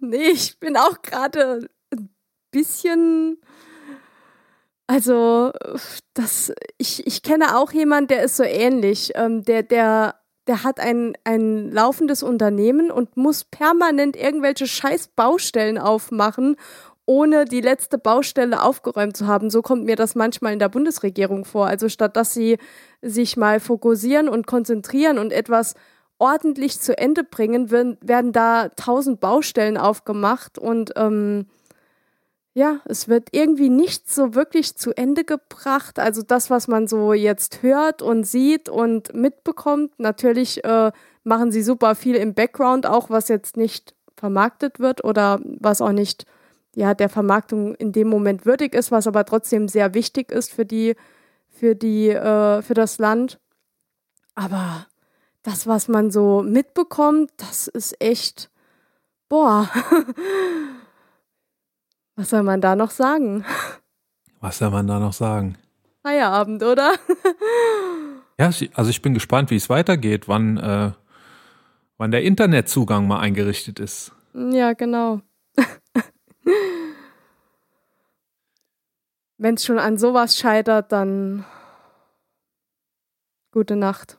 [0.00, 2.08] Nee, ich bin auch gerade ein
[2.50, 3.38] bisschen
[4.88, 5.52] also,
[6.14, 9.12] das, ich, ich kenne auch jemanden, der ist so ähnlich.
[9.16, 10.14] Ähm, der, der,
[10.46, 16.56] der hat ein, ein laufendes Unternehmen und muss permanent irgendwelche scheiß Baustellen aufmachen,
[17.04, 19.50] ohne die letzte Baustelle aufgeräumt zu haben.
[19.50, 21.66] So kommt mir das manchmal in der Bundesregierung vor.
[21.66, 22.56] Also statt dass sie
[23.02, 25.74] sich mal fokussieren und konzentrieren und etwas
[26.18, 31.46] ordentlich zu Ende bringen, werden, da tausend Baustellen aufgemacht und ähm,
[32.58, 36.00] ja, es wird irgendwie nicht so wirklich zu Ende gebracht.
[36.00, 40.90] Also das, was man so jetzt hört und sieht und mitbekommt, natürlich äh,
[41.22, 45.92] machen sie super viel im Background, auch was jetzt nicht vermarktet wird oder was auch
[45.92, 46.26] nicht
[46.74, 50.64] ja, der Vermarktung in dem Moment würdig ist, was aber trotzdem sehr wichtig ist für
[50.64, 50.96] die,
[51.48, 53.38] für die, äh, für das Land.
[54.34, 54.86] Aber
[55.44, 58.50] das, was man so mitbekommt, das ist echt,
[59.28, 59.70] boah.
[62.18, 63.44] was soll man da noch sagen?
[64.40, 65.56] Was soll man da noch sagen?
[66.02, 66.94] Feierabend, oder?
[68.38, 70.90] ja, also ich bin gespannt, wie es weitergeht, wann, äh,
[71.96, 74.10] wann der Internetzugang mal eingerichtet ist.
[74.34, 75.20] Ja, genau.
[79.38, 81.44] Wenn es schon an sowas scheitert, dann
[83.52, 84.18] gute Nacht.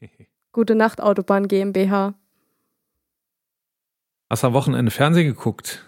[0.52, 2.12] Gute Nacht, Autobahn GmbH.
[4.28, 5.82] Hast du am Wochenende Fernsehen geguckt?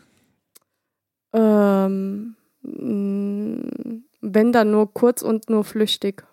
[1.35, 6.25] Ähm, wenn dann nur kurz und nur flüchtig.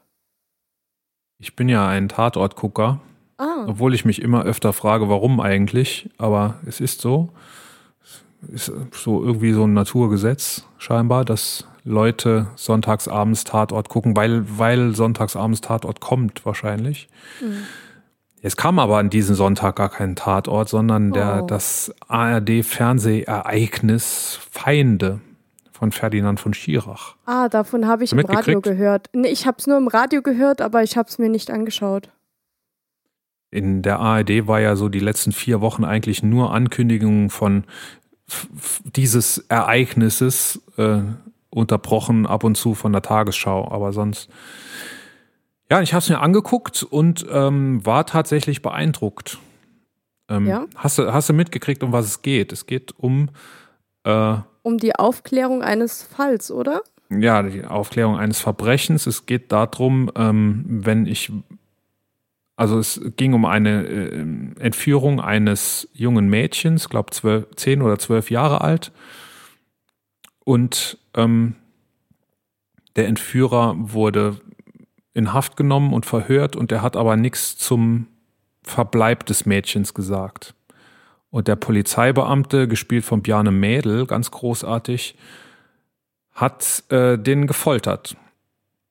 [1.40, 3.02] Ich bin ja ein Tatortgucker.
[3.38, 3.66] Ah.
[3.68, 6.10] Obwohl ich mich immer öfter frage, warum eigentlich.
[6.18, 7.30] Aber es ist so.
[8.54, 14.96] Es ist so irgendwie so ein Naturgesetz scheinbar, dass Leute sonntagsabends Tatort gucken, weil, weil
[14.96, 17.08] sonntagsabends Tatort kommt wahrscheinlich.
[17.42, 17.64] Mhm.
[18.42, 21.46] Es kam aber an diesem Sonntag gar kein Tatort, sondern der, oh.
[21.46, 25.22] das ARD-Fernsehereignis Feinde
[25.72, 27.18] von Ferdinand von Schirach.
[27.26, 29.12] Ah, davon habe ich im Radio gehört.
[29.14, 32.10] Nee, ich habe es nur im Radio gehört, aber ich habe es mir nicht angeschaut.
[33.52, 37.66] In der ARD war ja so die letzten vier Wochen eigentlich nur Ankündigungen von
[38.96, 41.02] dieses Ereignisses, äh,
[41.50, 44.30] unterbrochen ab und zu von der Tagesschau, aber sonst
[45.72, 49.38] ja, ich habe es mir angeguckt und ähm, war tatsächlich beeindruckt.
[50.28, 50.66] Ähm, ja?
[50.76, 52.52] hast, du, hast du mitgekriegt, um was es geht?
[52.52, 53.30] Es geht um.
[54.04, 56.82] Äh, um die Aufklärung eines Falls, oder?
[57.10, 59.08] Ja, die Aufklärung eines Verbrechens.
[59.08, 61.32] Es geht darum, ähm, wenn ich.
[62.58, 64.26] Also es ging um eine äh,
[64.60, 67.12] Entführung eines jungen Mädchens, glaube
[67.56, 68.92] zehn oder zwölf Jahre alt.
[70.44, 71.56] Und ähm,
[72.98, 74.42] der Entführer wurde
[75.14, 78.08] in Haft genommen und verhört und er hat aber nichts zum
[78.64, 80.54] Verbleib des Mädchens gesagt.
[81.30, 85.16] Und der Polizeibeamte, gespielt von Bjarne Mädel, ganz großartig,
[86.34, 88.16] hat äh, den gefoltert.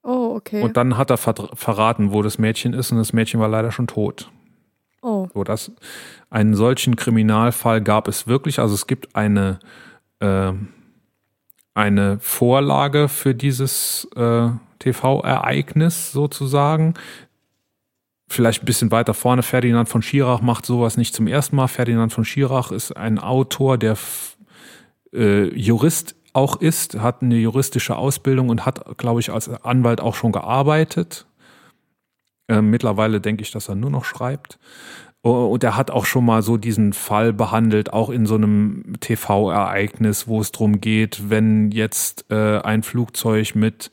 [0.02, 0.62] Oh, okay.
[0.62, 3.86] Und dann hat er verraten, wo das Mädchen ist und das Mädchen war leider schon
[3.86, 4.30] tot.
[5.02, 5.28] Oh.
[5.32, 5.72] So, das,
[6.30, 8.58] einen solchen Kriminalfall gab es wirklich.
[8.58, 9.58] Also es gibt eine,
[10.20, 10.52] äh,
[11.74, 14.48] eine Vorlage für dieses äh,
[14.80, 16.94] TV-Ereignis sozusagen.
[18.28, 21.68] Vielleicht ein bisschen weiter vorne, Ferdinand von Schirach macht sowas nicht zum ersten Mal.
[21.68, 23.96] Ferdinand von Schirach ist ein Autor, der
[25.12, 30.14] äh, Jurist auch ist, hat eine juristische Ausbildung und hat, glaube ich, als Anwalt auch
[30.14, 31.26] schon gearbeitet.
[32.48, 34.58] Äh, mittlerweile denke ich, dass er nur noch schreibt.
[35.22, 40.28] Und er hat auch schon mal so diesen Fall behandelt, auch in so einem TV-Ereignis,
[40.28, 43.90] wo es darum geht, wenn jetzt äh, ein Flugzeug mit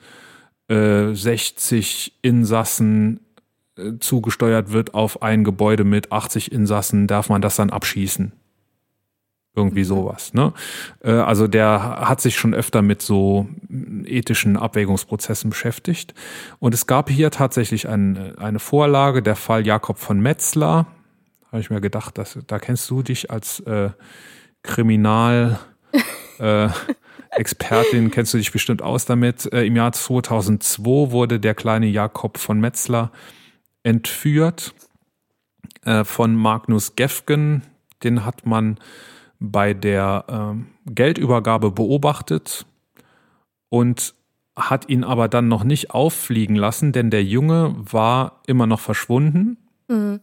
[0.69, 3.21] 60 äh, Insassen
[3.77, 8.33] äh, zugesteuert wird auf ein Gebäude mit 80 Insassen, darf man das dann abschießen.
[9.55, 9.85] Irgendwie mhm.
[9.85, 10.33] sowas.
[10.33, 10.53] Ne?
[11.03, 13.47] Äh, also der hat sich schon öfter mit so
[14.05, 16.13] ethischen Abwägungsprozessen beschäftigt.
[16.59, 20.87] Und es gab hier tatsächlich ein, eine Vorlage, der Fall Jakob von Metzler.
[21.51, 23.91] Habe ich mir gedacht, dass, da kennst du dich als äh,
[24.63, 25.59] Kriminal
[26.39, 26.69] äh,
[27.31, 29.51] Expertin, kennst du dich bestimmt aus damit.
[29.51, 33.11] Äh, Im Jahr 2002 wurde der kleine Jakob von Metzler
[33.83, 34.73] entführt
[35.85, 37.63] äh, von Magnus Gefgen.
[38.03, 38.77] Den hat man
[39.39, 42.65] bei der äh, Geldübergabe beobachtet
[43.69, 44.15] und
[44.55, 49.57] hat ihn aber dann noch nicht auffliegen lassen, denn der Junge war immer noch verschwunden.
[49.87, 50.19] Mhm.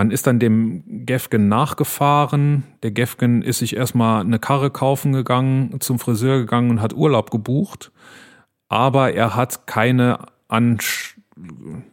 [0.00, 2.62] Man ist dann dem Gefgen nachgefahren.
[2.82, 7.30] Der Gefgen ist sich erstmal eine Karre kaufen gegangen, zum Friseur gegangen und hat Urlaub
[7.30, 7.92] gebucht.
[8.70, 11.18] Aber er hat keine Ansch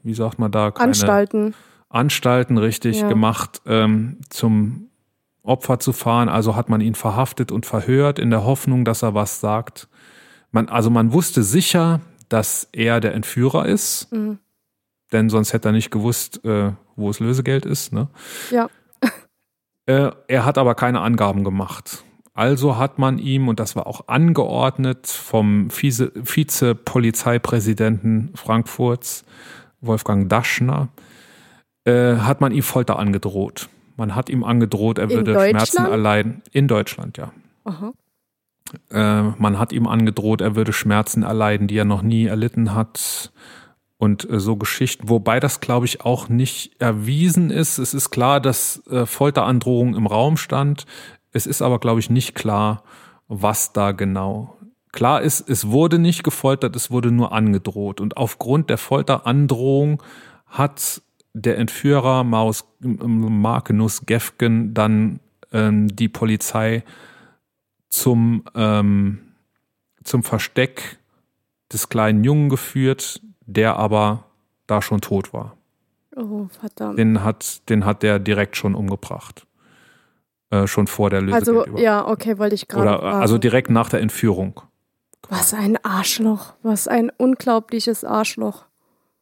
[0.04, 0.72] wie sagt man da?
[0.72, 1.54] Keine Anstalten.
[1.90, 3.10] Anstalten richtig ja.
[3.10, 4.88] gemacht, ähm, zum
[5.44, 6.30] Opfer zu fahren.
[6.30, 9.90] Also hat man ihn verhaftet und verhört in der Hoffnung, dass er was sagt.
[10.54, 12.00] Man, also man wusste sicher,
[12.30, 14.14] dass er der Entführer ist.
[14.14, 14.40] Mhm
[15.12, 17.94] denn sonst hätte er nicht gewusst, äh, wo es Lösegeld ist.
[17.94, 18.08] Ne?
[18.52, 18.70] Ja.
[19.90, 22.04] Äh, er hat aber keine Angaben gemacht.
[22.34, 29.24] Also hat man ihm, und das war auch angeordnet vom Vize, Vizepolizeipräsidenten Frankfurts,
[29.80, 30.90] Wolfgang Daschner,
[31.86, 33.70] äh, hat man ihm Folter angedroht.
[33.96, 36.42] Man hat ihm angedroht, er würde Schmerzen erleiden.
[36.52, 37.32] In Deutschland, ja.
[37.64, 37.94] Aha.
[38.92, 43.32] Äh, man hat ihm angedroht, er würde Schmerzen erleiden, die er noch nie erlitten hat.
[43.98, 47.78] Und äh, so Geschichten, wobei das, glaube ich, auch nicht erwiesen ist.
[47.78, 50.86] Es ist klar, dass äh, Folterandrohung im Raum stand.
[51.32, 52.84] Es ist aber, glaube ich, nicht klar,
[53.28, 54.58] was da genau.
[54.92, 58.02] Klar ist, es wurde nicht gefoltert, es wurde nur angedroht.
[58.02, 60.02] Und aufgrund der Folterandrohung
[60.48, 61.02] hat
[61.34, 65.20] der Entführer Maus, Markenus Gefgen dann
[65.52, 66.84] ähm, die Polizei
[67.90, 69.20] zum, ähm,
[70.04, 70.98] zum Versteck
[71.72, 74.26] des kleinen Jungen geführt, der aber
[74.68, 75.58] da schon tot war.
[76.16, 77.00] Oh, verdammt.
[77.00, 79.48] Den hat, den hat der direkt schon umgebracht.
[80.50, 81.60] Äh, schon vor der Lösung.
[81.60, 83.02] Also, ja, okay, wollte ich gerade.
[83.02, 84.62] Also direkt nach der Entführung.
[85.30, 86.54] Was ein Arschloch.
[86.64, 88.66] Was ein unglaubliches Arschloch.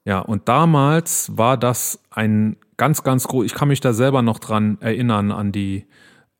[0.04, 3.46] Ja, und damals war das ein ganz, ganz groß.
[3.46, 5.88] Ich kann mich da selber noch dran erinnern an die,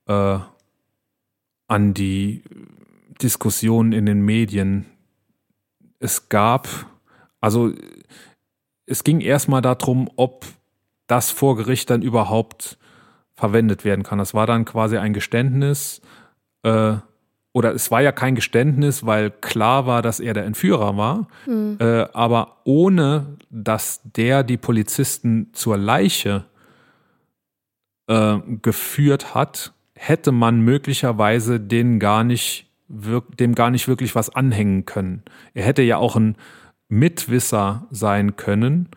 [0.08, 0.40] äh,
[1.68, 2.44] an die
[3.22, 4.86] Diskussionen in den Medien.
[6.00, 6.68] Es gab,
[7.46, 7.72] also
[8.88, 10.48] es ging erstmal darum, ob
[11.06, 12.80] das vor Gericht dann überhaupt
[13.36, 14.18] verwendet werden kann.
[14.18, 16.02] Das war dann quasi ein Geständnis,
[16.64, 16.96] äh,
[17.54, 21.78] oder es war ja kein Geständnis, weil klar war, dass er der Entführer war, mhm.
[21.80, 26.46] äh, aber ohne dass der die Polizisten zur Leiche
[28.08, 34.86] äh, geführt hat, hätte man möglicherweise den gar nicht, dem gar nicht wirklich was anhängen
[34.86, 35.22] können.
[35.54, 36.36] Er hätte ja auch ein
[36.88, 38.90] Mitwisser sein können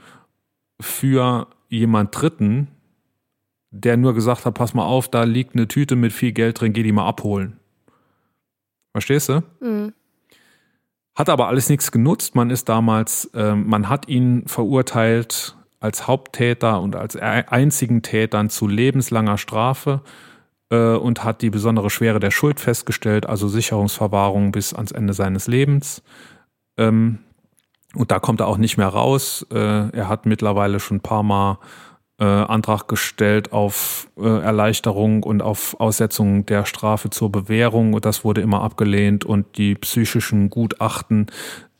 [0.80, 2.68] für jemand Dritten,
[3.70, 6.72] der nur gesagt hat, pass mal auf, da liegt eine Tüte mit viel Geld drin,
[6.72, 7.58] geh die mal abholen.
[8.92, 9.42] Verstehst du?
[9.60, 9.92] Mhm.
[11.14, 12.34] Hat aber alles nichts genutzt.
[12.34, 18.66] Man ist damals, äh, man hat ihn verurteilt als Haupttäter und als einzigen Tätern zu
[18.66, 20.02] lebenslanger Strafe
[20.70, 25.46] äh, und hat die besondere Schwere der Schuld festgestellt, also Sicherungsverwahrung bis ans Ende seines
[25.46, 26.02] Lebens.
[26.76, 27.18] Ähm,
[27.98, 29.44] und da kommt er auch nicht mehr raus.
[29.52, 29.56] Äh,
[29.90, 31.58] er hat mittlerweile schon ein paar Mal
[32.20, 37.94] äh, Antrag gestellt auf äh, Erleichterung und auf Aussetzung der Strafe zur Bewährung.
[37.94, 41.26] Und das wurde immer abgelehnt und die psychischen Gutachten,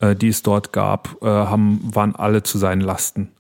[0.01, 3.31] äh, die es dort gab, äh, haben, waren alle zu seinen Lasten.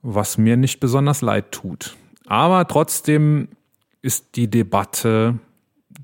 [0.00, 1.96] Was mir nicht besonders leid tut.
[2.26, 3.48] Aber trotzdem
[4.00, 5.38] ist die Debatte,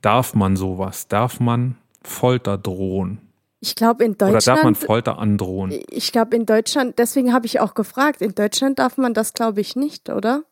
[0.02, 1.08] darf man sowas?
[1.08, 3.25] Darf man Folter drohen?
[3.60, 4.46] Ich glaube in Deutschland.
[4.46, 5.78] Oder darf man Folter androhen?
[5.90, 9.60] Ich glaube in Deutschland, deswegen habe ich auch gefragt, in Deutschland darf man das glaube
[9.60, 10.42] ich nicht, oder?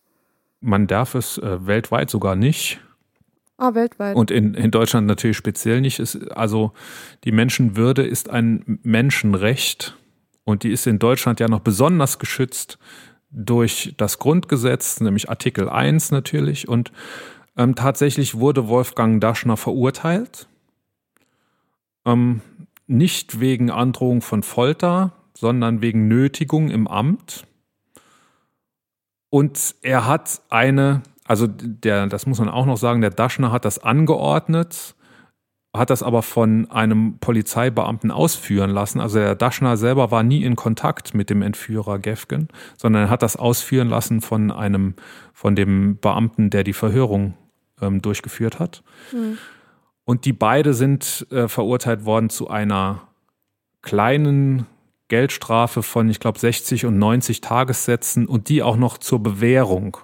[0.60, 2.80] Man darf es äh, weltweit sogar nicht.
[3.56, 4.16] Ah, weltweit.
[4.16, 6.00] Und in, in Deutschland natürlich speziell nicht.
[6.00, 6.72] Ist, also
[7.24, 9.96] die Menschenwürde ist ein Menschenrecht
[10.44, 12.78] und die ist in Deutschland ja noch besonders geschützt
[13.30, 16.68] durch das Grundgesetz, nämlich Artikel 1 natürlich.
[16.68, 16.92] Und
[17.56, 20.48] ähm, tatsächlich wurde Wolfgang Daschner verurteilt.
[22.04, 22.40] Ähm,
[22.86, 27.46] nicht wegen Androhung von Folter, sondern wegen Nötigung im Amt.
[29.30, 33.64] Und er hat eine, also der, das muss man auch noch sagen, der Daschner hat
[33.64, 34.94] das angeordnet,
[35.76, 39.00] hat das aber von einem Polizeibeamten ausführen lassen.
[39.00, 43.22] Also der Daschner selber war nie in Kontakt mit dem Entführer Gefgen, sondern er hat
[43.22, 44.94] das ausführen lassen von einem,
[45.32, 47.34] von dem Beamten, der die Verhörung
[47.80, 48.84] ähm, durchgeführt hat.
[49.12, 49.38] Mhm.
[50.04, 53.08] Und die beide sind äh, verurteilt worden zu einer
[53.82, 54.66] kleinen
[55.08, 59.96] Geldstrafe von, ich glaube, 60 und 90 Tagessätzen und die auch noch zur Bewährung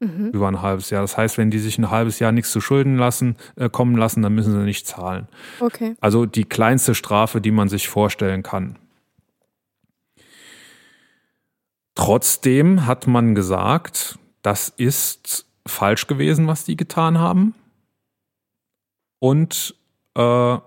[0.00, 0.30] mhm.
[0.32, 1.02] über ein halbes Jahr.
[1.02, 4.22] Das heißt, wenn die sich ein halbes Jahr nichts zu Schulden lassen, äh, kommen lassen,
[4.22, 5.28] dann müssen sie nicht zahlen.
[5.60, 5.96] Okay.
[6.00, 8.76] Also die kleinste Strafe, die man sich vorstellen kann.
[11.94, 17.54] Trotzdem hat man gesagt, das ist falsch gewesen, was die getan haben.
[19.24, 19.74] Und
[20.16, 20.58] äh,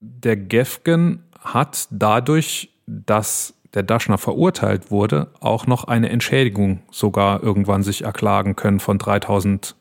[0.00, 7.82] der Gefgen hat dadurch, dass der Daschner verurteilt wurde, auch noch eine Entschädigung sogar irgendwann
[7.82, 9.76] sich erklagen können von 3000,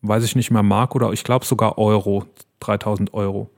[0.00, 2.26] weiß ich nicht mehr, Mark oder ich glaube sogar Euro,
[2.58, 3.50] 3000 Euro.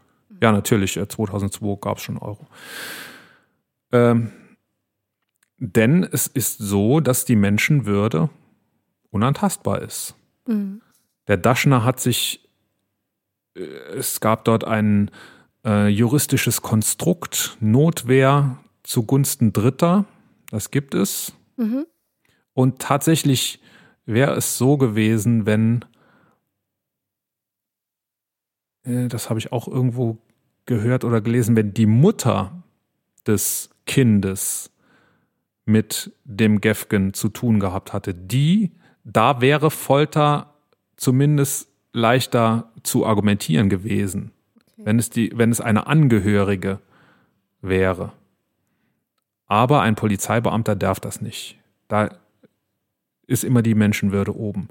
[0.42, 2.46] Ja, natürlich, 2002 gab es schon Euro.
[3.92, 4.30] Ähm,
[5.56, 8.28] denn es ist so, dass die Menschenwürde
[9.10, 10.16] unantastbar ist.
[10.46, 10.82] Mhm.
[11.28, 12.41] Der Daschner hat sich
[13.54, 15.10] es gab dort ein
[15.64, 20.04] äh, juristisches Konstrukt, Notwehr zugunsten Dritter.
[20.50, 21.32] Das gibt es.
[21.56, 21.86] Mhm.
[22.54, 23.60] Und tatsächlich
[24.04, 25.84] wäre es so gewesen, wenn
[28.84, 30.18] äh, das habe ich auch irgendwo
[30.66, 32.62] gehört oder gelesen, wenn die Mutter
[33.26, 34.70] des Kindes
[35.64, 38.72] mit dem Gefgen zu tun gehabt hatte, die,
[39.04, 40.54] da wäre Folter
[40.96, 44.82] zumindest leichter zu argumentieren gewesen, okay.
[44.84, 46.80] wenn, es die, wenn es eine Angehörige
[47.60, 48.12] wäre.
[49.46, 51.58] Aber ein Polizeibeamter darf das nicht.
[51.88, 52.10] Da
[53.26, 54.68] ist immer die Menschenwürde oben.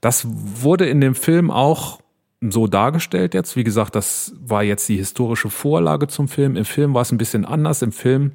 [0.00, 2.00] Das wurde in dem Film auch
[2.40, 3.56] so dargestellt jetzt.
[3.56, 6.56] Wie gesagt, das war jetzt die historische Vorlage zum Film.
[6.56, 7.82] Im Film war es ein bisschen anders.
[7.82, 8.32] Im Film,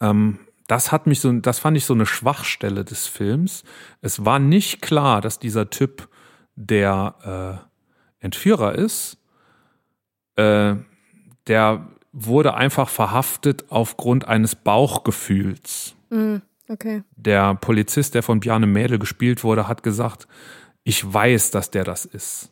[0.00, 3.64] ähm, das hat mich so, das fand ich so eine Schwachstelle des Films.
[4.00, 6.08] Es war nicht klar, dass dieser Typ
[6.56, 7.67] der äh,
[8.20, 9.18] Entführer ist.
[10.36, 10.76] Äh,
[11.46, 15.94] der wurde einfach verhaftet aufgrund eines Bauchgefühls.
[16.10, 16.36] Mm,
[16.68, 17.02] okay.
[17.16, 20.26] Der Polizist, der von Bjarne Mädel gespielt wurde, hat gesagt,
[20.84, 22.50] ich weiß, dass der das ist.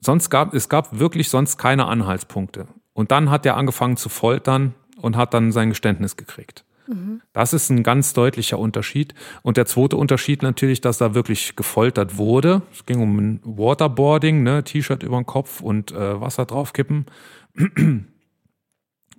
[0.00, 2.68] Sonst gab es gab wirklich sonst keine Anhaltspunkte.
[2.92, 6.64] Und dann hat er angefangen zu foltern und hat dann sein Geständnis gekriegt.
[6.88, 7.20] Mhm.
[7.32, 9.14] Das ist ein ganz deutlicher Unterschied.
[9.42, 12.62] Und der zweite Unterschied natürlich, dass da wirklich gefoltert wurde.
[12.72, 17.06] Es ging um ein Waterboarding, ne, T-Shirt über den Kopf und äh, Wasser draufkippen.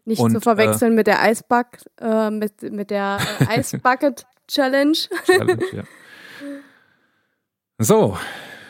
[0.06, 1.68] Nicht und, zu verwechseln äh, mit der Eisbuck,
[2.02, 4.98] äh, mit, mit der äh, Eisbucket Challenge.
[5.26, 5.84] Challenge ja.
[7.78, 8.18] So,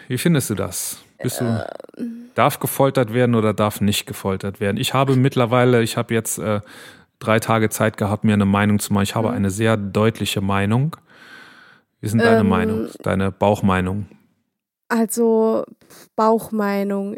[0.09, 0.99] wie findest du das?
[1.21, 2.03] Bist du, äh,
[2.35, 4.77] darf gefoltert werden oder darf nicht gefoltert werden?
[4.77, 6.61] Ich habe mittlerweile, ich habe jetzt äh,
[7.19, 9.03] drei Tage Zeit gehabt, mir eine Meinung zu machen.
[9.03, 9.35] Ich habe mhm.
[9.35, 10.95] eine sehr deutliche Meinung.
[11.99, 14.07] Wie ist denn deine ähm, Meinung, deine Bauchmeinung?
[14.87, 15.65] Also
[16.15, 17.17] Bauchmeinung.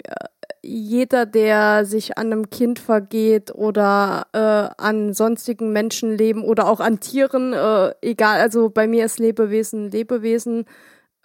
[0.63, 6.99] Jeder, der sich an einem Kind vergeht oder äh, an sonstigen Menschenleben oder auch an
[6.99, 10.65] Tieren, äh, egal, also bei mir ist Lebewesen Lebewesen,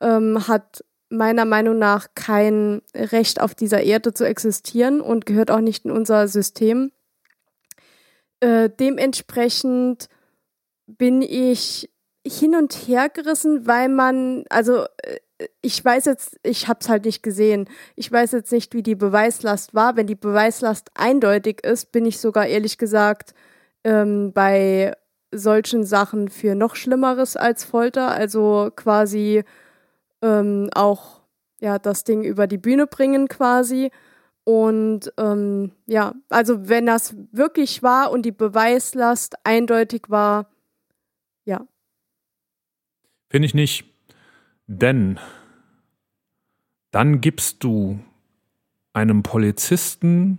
[0.00, 5.60] ähm, hat meiner Meinung nach kein Recht auf dieser Erde zu existieren und gehört auch
[5.60, 6.90] nicht in unser System.
[8.40, 10.08] Äh, dementsprechend
[10.86, 11.90] bin ich
[12.26, 15.18] hin und her gerissen, weil man, also äh,
[15.60, 17.68] ich weiß jetzt, ich habe es halt nicht gesehen.
[17.94, 19.96] Ich weiß jetzt nicht, wie die Beweislast war.
[19.96, 23.34] Wenn die Beweislast eindeutig ist, bin ich sogar ehrlich gesagt
[23.84, 24.94] ähm, bei
[25.32, 28.12] solchen Sachen für noch Schlimmeres als Folter.
[28.12, 29.44] Also quasi
[30.22, 31.20] ähm, auch
[31.60, 33.90] ja das Ding über die Bühne bringen quasi.
[34.48, 40.48] Und ähm, ja, also wenn das wirklich war und die Beweislast eindeutig war,
[41.44, 41.66] ja.
[43.28, 43.92] Finde ich nicht.
[44.68, 45.18] Denn
[46.92, 47.98] dann gibst du
[48.92, 50.38] einem Polizisten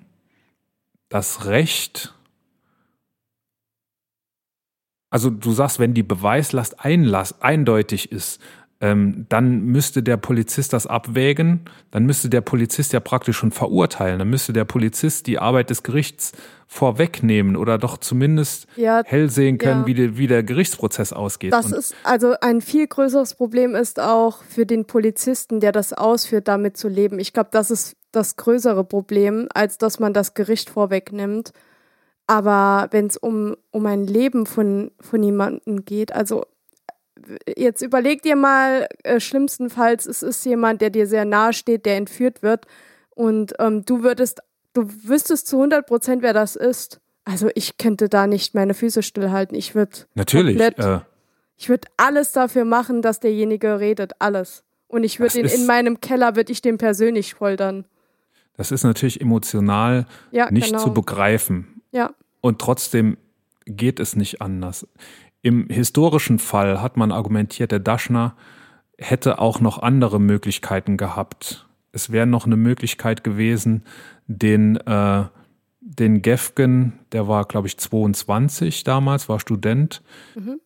[1.09, 2.15] das Recht,
[5.09, 8.41] also du sagst, wenn die Beweislast eindeutig ist,
[8.79, 14.19] ähm, dann müsste der Polizist das abwägen, dann müsste der Polizist ja praktisch schon verurteilen,
[14.19, 16.33] dann müsste der Polizist die Arbeit des Gerichts
[16.67, 19.87] vorwegnehmen oder doch zumindest ja, hell sehen können, ja.
[19.87, 21.53] wie, de, wie der Gerichtsprozess ausgeht.
[21.53, 25.93] Das Und ist also ein viel größeres Problem ist auch für den Polizisten, der das
[25.93, 27.19] ausführt, damit zu leben.
[27.19, 31.51] Ich glaube, das ist das größere Problem, als dass man das Gericht vorwegnimmt.
[32.27, 36.43] Aber wenn es um, um ein Leben von, von jemandem geht, also
[37.57, 41.97] jetzt überleg dir mal, äh, schlimmstenfalls es ist jemand, der dir sehr nahe steht, der
[41.97, 42.65] entführt wird
[43.15, 44.41] und ähm, du würdest,
[44.73, 46.99] du wüsstest zu 100 Prozent, wer das ist.
[47.25, 49.57] Also ich könnte da nicht meine Füße stillhalten.
[49.57, 50.99] Ich würde natürlich, komplett, äh,
[51.57, 54.63] ich würde alles dafür machen, dass derjenige redet, alles.
[54.87, 57.85] Und ich würde ihn in meinem Keller, würde ich den persönlich foltern.
[58.55, 60.83] Das ist natürlich emotional ja, nicht genau.
[60.83, 61.81] zu begreifen.
[61.91, 62.13] Ja.
[62.41, 63.17] Und trotzdem
[63.65, 64.87] geht es nicht anders.
[65.47, 68.35] Im historischen Fall hat man argumentiert, der Daschner
[68.97, 71.69] hätte auch noch andere Möglichkeiten gehabt.
[71.93, 73.85] Es wäre noch eine Möglichkeit gewesen,
[74.27, 75.23] den, äh,
[75.79, 80.03] den Gefgen, der war, glaube ich, 22 damals, war Student,
[80.35, 80.59] mhm.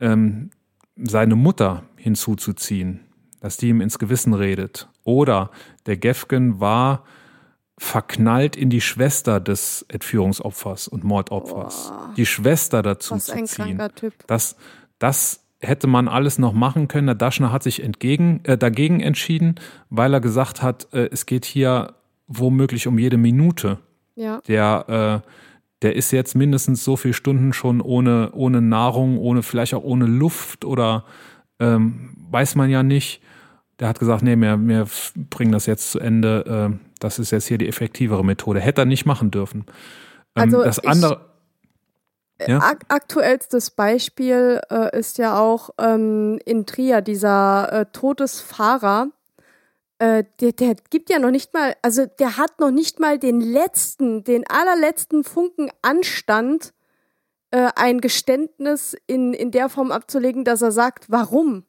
[0.00, 0.50] ähm,
[0.96, 3.04] seine Mutter hinzuzuziehen,
[3.38, 4.88] dass die ihm ins Gewissen redet.
[5.04, 5.52] Oder
[5.86, 7.04] der Gefgen war
[7.78, 11.92] verknallt in die Schwester des Entführungsopfers und Mordopfers.
[11.92, 13.80] Oh, die Schwester dazu was zu ein ziehen.
[13.94, 14.14] Typ.
[14.26, 14.56] Das,
[14.98, 17.06] das hätte man alles noch machen können.
[17.06, 19.56] Der Daschner hat sich entgegen, äh, dagegen entschieden,
[19.90, 21.94] weil er gesagt hat, äh, es geht hier
[22.26, 23.78] womöglich um jede Minute.
[24.14, 24.40] Ja.
[24.48, 25.28] Der, äh,
[25.82, 30.06] der ist jetzt mindestens so viele Stunden schon ohne, ohne Nahrung, ohne vielleicht auch ohne
[30.06, 31.04] Luft oder
[31.60, 33.22] ähm, weiß man ja nicht.
[33.78, 34.86] Der hat gesagt, nee, wir, wir
[35.30, 36.78] bringen das jetzt zu Ende.
[36.98, 38.60] Äh, das ist jetzt hier die effektivere Methode.
[38.60, 39.64] Hätte er nicht machen dürfen.
[40.36, 41.28] Ähm, also das andere.
[42.46, 42.58] Ja?
[42.58, 49.08] Ak aktuellstes Beispiel äh, ist ja auch ähm, in Trier dieser äh, Todesfahrer,
[49.98, 53.40] äh, der, der gibt ja noch nicht mal, also der hat noch nicht mal den
[53.40, 56.72] letzten, den allerletzten Funken Anstand,
[57.50, 61.64] äh, ein Geständnis in, in der Form abzulegen, dass er sagt, warum.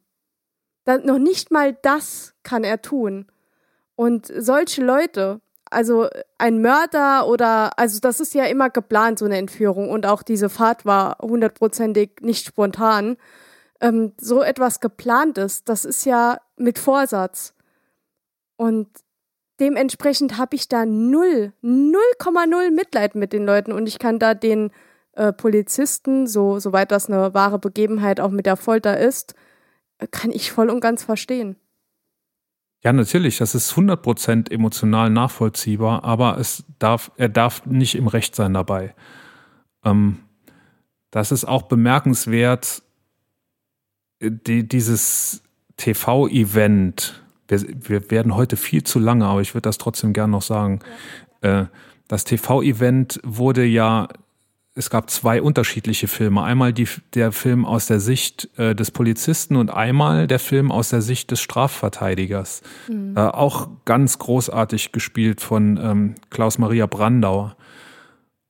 [0.83, 3.25] Dann noch nicht mal das kann er tun.
[3.99, 6.07] Und solche Leute, also
[6.37, 9.89] ein Mörder oder, also das ist ja immer geplant, so eine Entführung.
[9.89, 13.17] Und auch diese Fahrt war hundertprozentig nicht spontan.
[13.81, 17.53] Ähm, so etwas geplantes, das ist ja mit Vorsatz.
[18.55, 18.87] Und
[19.59, 23.73] dementsprechend habe ich da null, 0,0 Mitleid mit den Leuten.
[23.73, 24.71] Und ich kann da den
[25.11, 29.35] äh, Polizisten, so, soweit das eine wahre Begebenheit auch mit der Folter ist,
[29.97, 31.57] äh, kann ich voll und ganz verstehen.
[32.81, 38.35] Ja, natürlich, das ist 100% emotional nachvollziehbar, aber es darf, er darf nicht im Recht
[38.35, 38.95] sein dabei.
[39.83, 40.19] Ähm,
[41.11, 42.83] das ist auch bemerkenswert,
[44.21, 45.43] die, dieses
[45.77, 50.41] TV-Event, wir, wir, werden heute viel zu lange, aber ich würde das trotzdem gern noch
[50.41, 50.79] sagen.
[51.41, 51.61] Ja.
[51.61, 51.65] Äh,
[52.07, 54.07] das TV-Event wurde ja
[54.79, 56.41] es gab zwei unterschiedliche Filme.
[56.41, 60.89] Einmal die, der Film aus der Sicht äh, des Polizisten und einmal der Film aus
[60.89, 62.61] der Sicht des Strafverteidigers.
[62.87, 63.15] Mhm.
[63.17, 67.57] Äh, auch ganz großartig gespielt von ähm, Klaus-Maria Brandauer.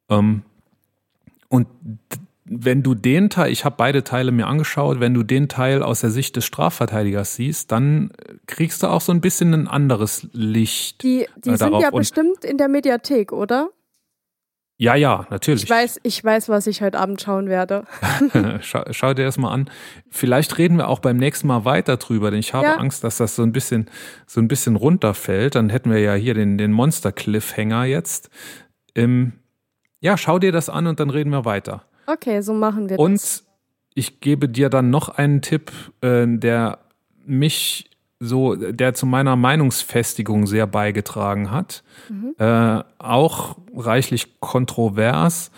[0.10, 0.44] Ähm,
[1.48, 1.68] und
[2.46, 6.02] wenn du den Teil, ich habe beide Teile mir angeschaut, wenn du den Teil aus
[6.02, 8.12] der Sicht des Strafverteidigers siehst, dann
[8.46, 11.02] kriegst du auch so ein bisschen ein anderes Licht.
[11.02, 13.70] Die, die äh, sind ja bestimmt in der Mediathek, oder?
[14.82, 15.64] Ja, ja, natürlich.
[15.64, 17.84] Ich weiß, ich weiß, was ich heute Abend schauen werde.
[18.62, 19.70] schau, schau, dir das mal an.
[20.10, 22.76] Vielleicht reden wir auch beim nächsten Mal weiter drüber, denn ich habe ja.
[22.78, 23.90] Angst, dass das so ein bisschen,
[24.26, 25.56] so ein bisschen runterfällt.
[25.56, 28.30] Dann hätten wir ja hier den, den Monster-Cliffhanger jetzt.
[28.96, 29.34] Ähm,
[30.00, 31.84] ja, schau dir das an und dann reden wir weiter.
[32.08, 33.42] Okay, so machen wir und das.
[33.42, 33.48] Und
[33.96, 36.80] ich gebe dir dann noch einen Tipp, äh, der
[37.26, 37.90] mich
[38.20, 41.84] so, der zu meiner Meinungsfestigung sehr beigetragen hat.
[42.10, 42.36] Mhm.
[42.38, 45.52] Äh, auch reichlich kontrovers.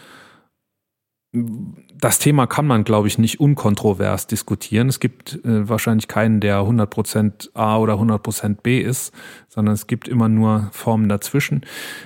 [1.33, 4.89] Das Thema kann man, glaube ich, nicht unkontrovers diskutieren.
[4.89, 9.13] Es gibt äh, wahrscheinlich keinen, der 100% A oder 100% B ist,
[9.47, 11.61] sondern es gibt immer nur Formen dazwischen.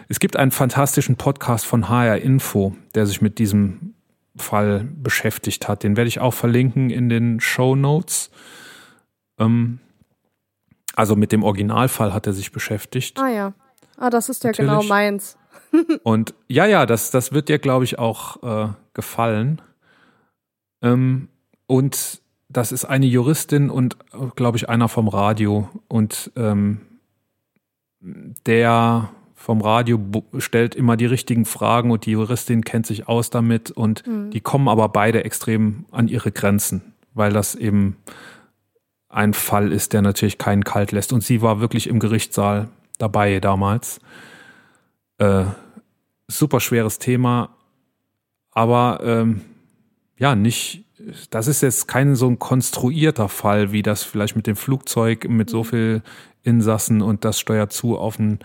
[0.08, 3.96] Es gibt einen fantastischen Podcast von HR Info, der sich mit diesem
[4.38, 5.84] Fall beschäftigt hat.
[5.84, 8.32] Den werde ich auch verlinken in den Show Notes.
[9.40, 9.80] Ähm,
[10.96, 13.20] also mit dem Originalfall hat er sich beschäftigt.
[13.20, 13.54] Ah ja.
[13.98, 14.90] Ah, das ist ja genau Natürlich.
[14.90, 15.38] genau meins.
[16.04, 19.62] Und ja, ja, das, das wird dir, glaube ich, auch äh, gefallen.
[20.82, 21.30] Ähm,
[21.68, 23.98] und das ist eine Juristin und,
[24.36, 25.68] glaube ich, einer vom Radio.
[25.88, 26.82] Und ähm,
[28.46, 30.00] der vom Radio
[30.38, 34.32] stellt immer die richtigen Fragen und die Juristin kennt sich aus damit und mhm.
[34.32, 37.98] die kommen aber beide extrem an ihre Grenzen, weil das eben
[39.16, 41.14] ein Fall ist, der natürlich keinen kalt lässt.
[41.14, 42.68] Und sie war wirklich im Gerichtssaal
[42.98, 44.00] dabei damals.
[45.18, 45.46] Äh,
[46.28, 47.56] super schweres Thema,
[48.52, 49.42] aber ähm,
[50.18, 50.86] ja, nicht,
[51.30, 55.50] das ist jetzt kein so ein konstruierter Fall, wie das vielleicht mit dem Flugzeug mit
[55.50, 55.68] so mhm.
[55.68, 56.02] viel
[56.44, 58.40] Insassen und das steuert zu auf ein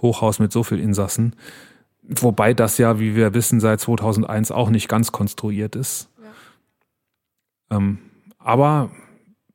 [0.00, 1.34] Hochhaus mit so viel Insassen.
[2.02, 6.08] Wobei das ja, wie wir wissen, seit 2001 auch nicht ganz konstruiert ist.
[7.70, 7.76] Ja.
[7.78, 7.98] Ähm,
[8.38, 8.90] aber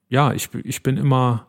[0.10, 1.48] ja, ich, ich bin immer,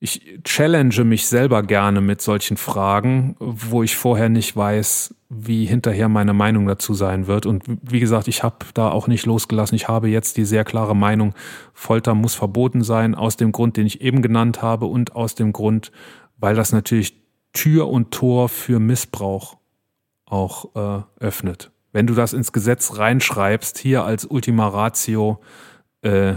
[0.00, 6.08] ich challenge mich selber gerne mit solchen Fragen, wo ich vorher nicht weiß, wie hinterher
[6.08, 7.46] meine Meinung dazu sein wird.
[7.46, 9.76] Und wie gesagt, ich habe da auch nicht losgelassen.
[9.76, 11.34] Ich habe jetzt die sehr klare Meinung,
[11.72, 15.52] Folter muss verboten sein, aus dem Grund, den ich eben genannt habe und aus dem
[15.52, 15.92] Grund,
[16.38, 17.22] weil das natürlich
[17.52, 19.58] Tür und Tor für Missbrauch
[20.24, 21.70] auch äh, öffnet.
[21.92, 25.40] Wenn du das ins Gesetz reinschreibst, hier als Ultima Ratio,
[26.00, 26.36] äh,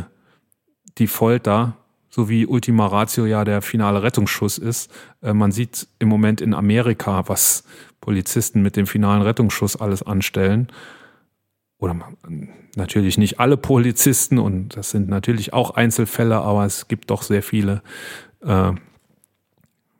[0.97, 1.77] die Folter,
[2.09, 4.91] so wie Ultima Ratio ja der finale Rettungsschuss ist.
[5.21, 7.63] Äh, man sieht im Moment in Amerika, was
[7.99, 10.67] Polizisten mit dem finalen Rettungsschuss alles anstellen.
[11.77, 11.97] Oder
[12.75, 17.43] natürlich nicht alle Polizisten und das sind natürlich auch Einzelfälle, aber es gibt doch sehr
[17.43, 17.81] viele,
[18.41, 18.71] äh,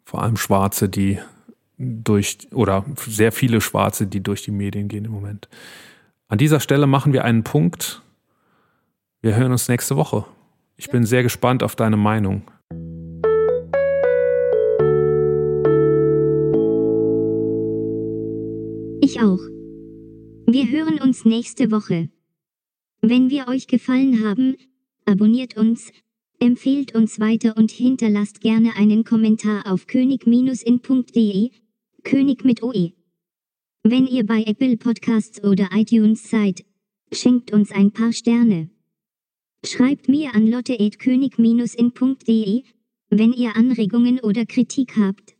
[0.06, 1.20] vor allem Schwarze, die
[1.78, 5.50] durch oder sehr viele Schwarze, die durch die Medien gehen im Moment.
[6.28, 8.02] An dieser Stelle machen wir einen Punkt.
[9.22, 10.26] Wir hören uns nächste Woche.
[10.78, 12.44] Ich bin sehr gespannt auf deine Meinung.
[19.02, 19.40] Ich auch.
[20.48, 22.10] Wir hören uns nächste Woche.
[23.02, 24.58] Wenn wir euch gefallen haben,
[25.06, 25.92] abonniert uns,
[26.40, 31.52] empfehlt uns weiter und hinterlasst gerne einen Kommentar auf könig-in.de,
[32.04, 32.92] König mit OE.
[33.84, 36.66] Wenn ihr bei Apple Podcasts oder iTunes seid,
[37.14, 38.75] schenkt uns ein paar Sterne.
[39.66, 42.64] Schreibt mir an lotte.könig-in.de,
[43.10, 45.36] wenn ihr Anregungen oder Kritik habt.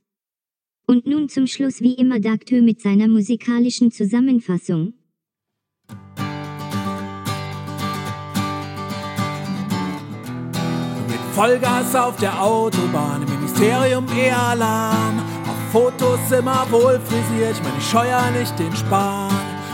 [0.88, 4.94] Und nun zum Schluss wie immer Daktö mit seiner musikalischen Zusammenfassung.
[11.08, 15.20] Mit Vollgas auf der Autobahn, im Ministerium eher Alarm.
[15.48, 19.30] Auf Fotos immer wohl frisiert, ich meine, scheuer nicht den Spahn.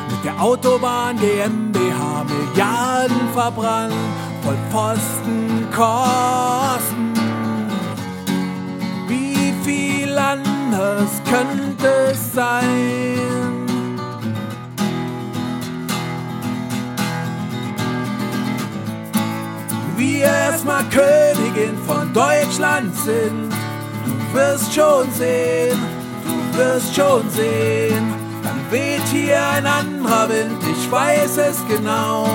[0.09, 3.93] Mit der Autobahn GmbH Milliarden verbrannt,
[4.43, 7.13] voll Posten, Kosten.
[9.07, 13.61] Wie viel anders könnte es sein?
[20.21, 23.51] wir erstmal Königin von Deutschland sind.
[24.05, 25.79] Du wirst schon sehen,
[26.23, 28.13] du wirst schon sehen.
[28.43, 32.29] Dann weht hier ein anderer Wind, ich weiß es genau.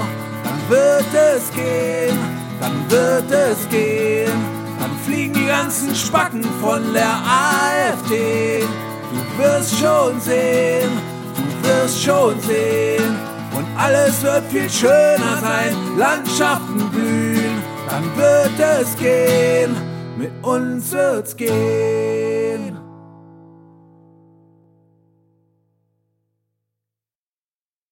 [0.69, 2.19] Wird es gehen,
[2.61, 4.33] dann wird es gehen.
[4.81, 8.65] Dann fliegen die ganzen Spacken von der AfD.
[9.11, 10.91] Du wirst schon sehen,
[11.37, 13.17] du wirst schon sehen.
[13.57, 19.77] Und alles wird viel schöner sein, Landschaften blühen dann wird es gehen,
[20.19, 22.36] mit uns wird's gehen.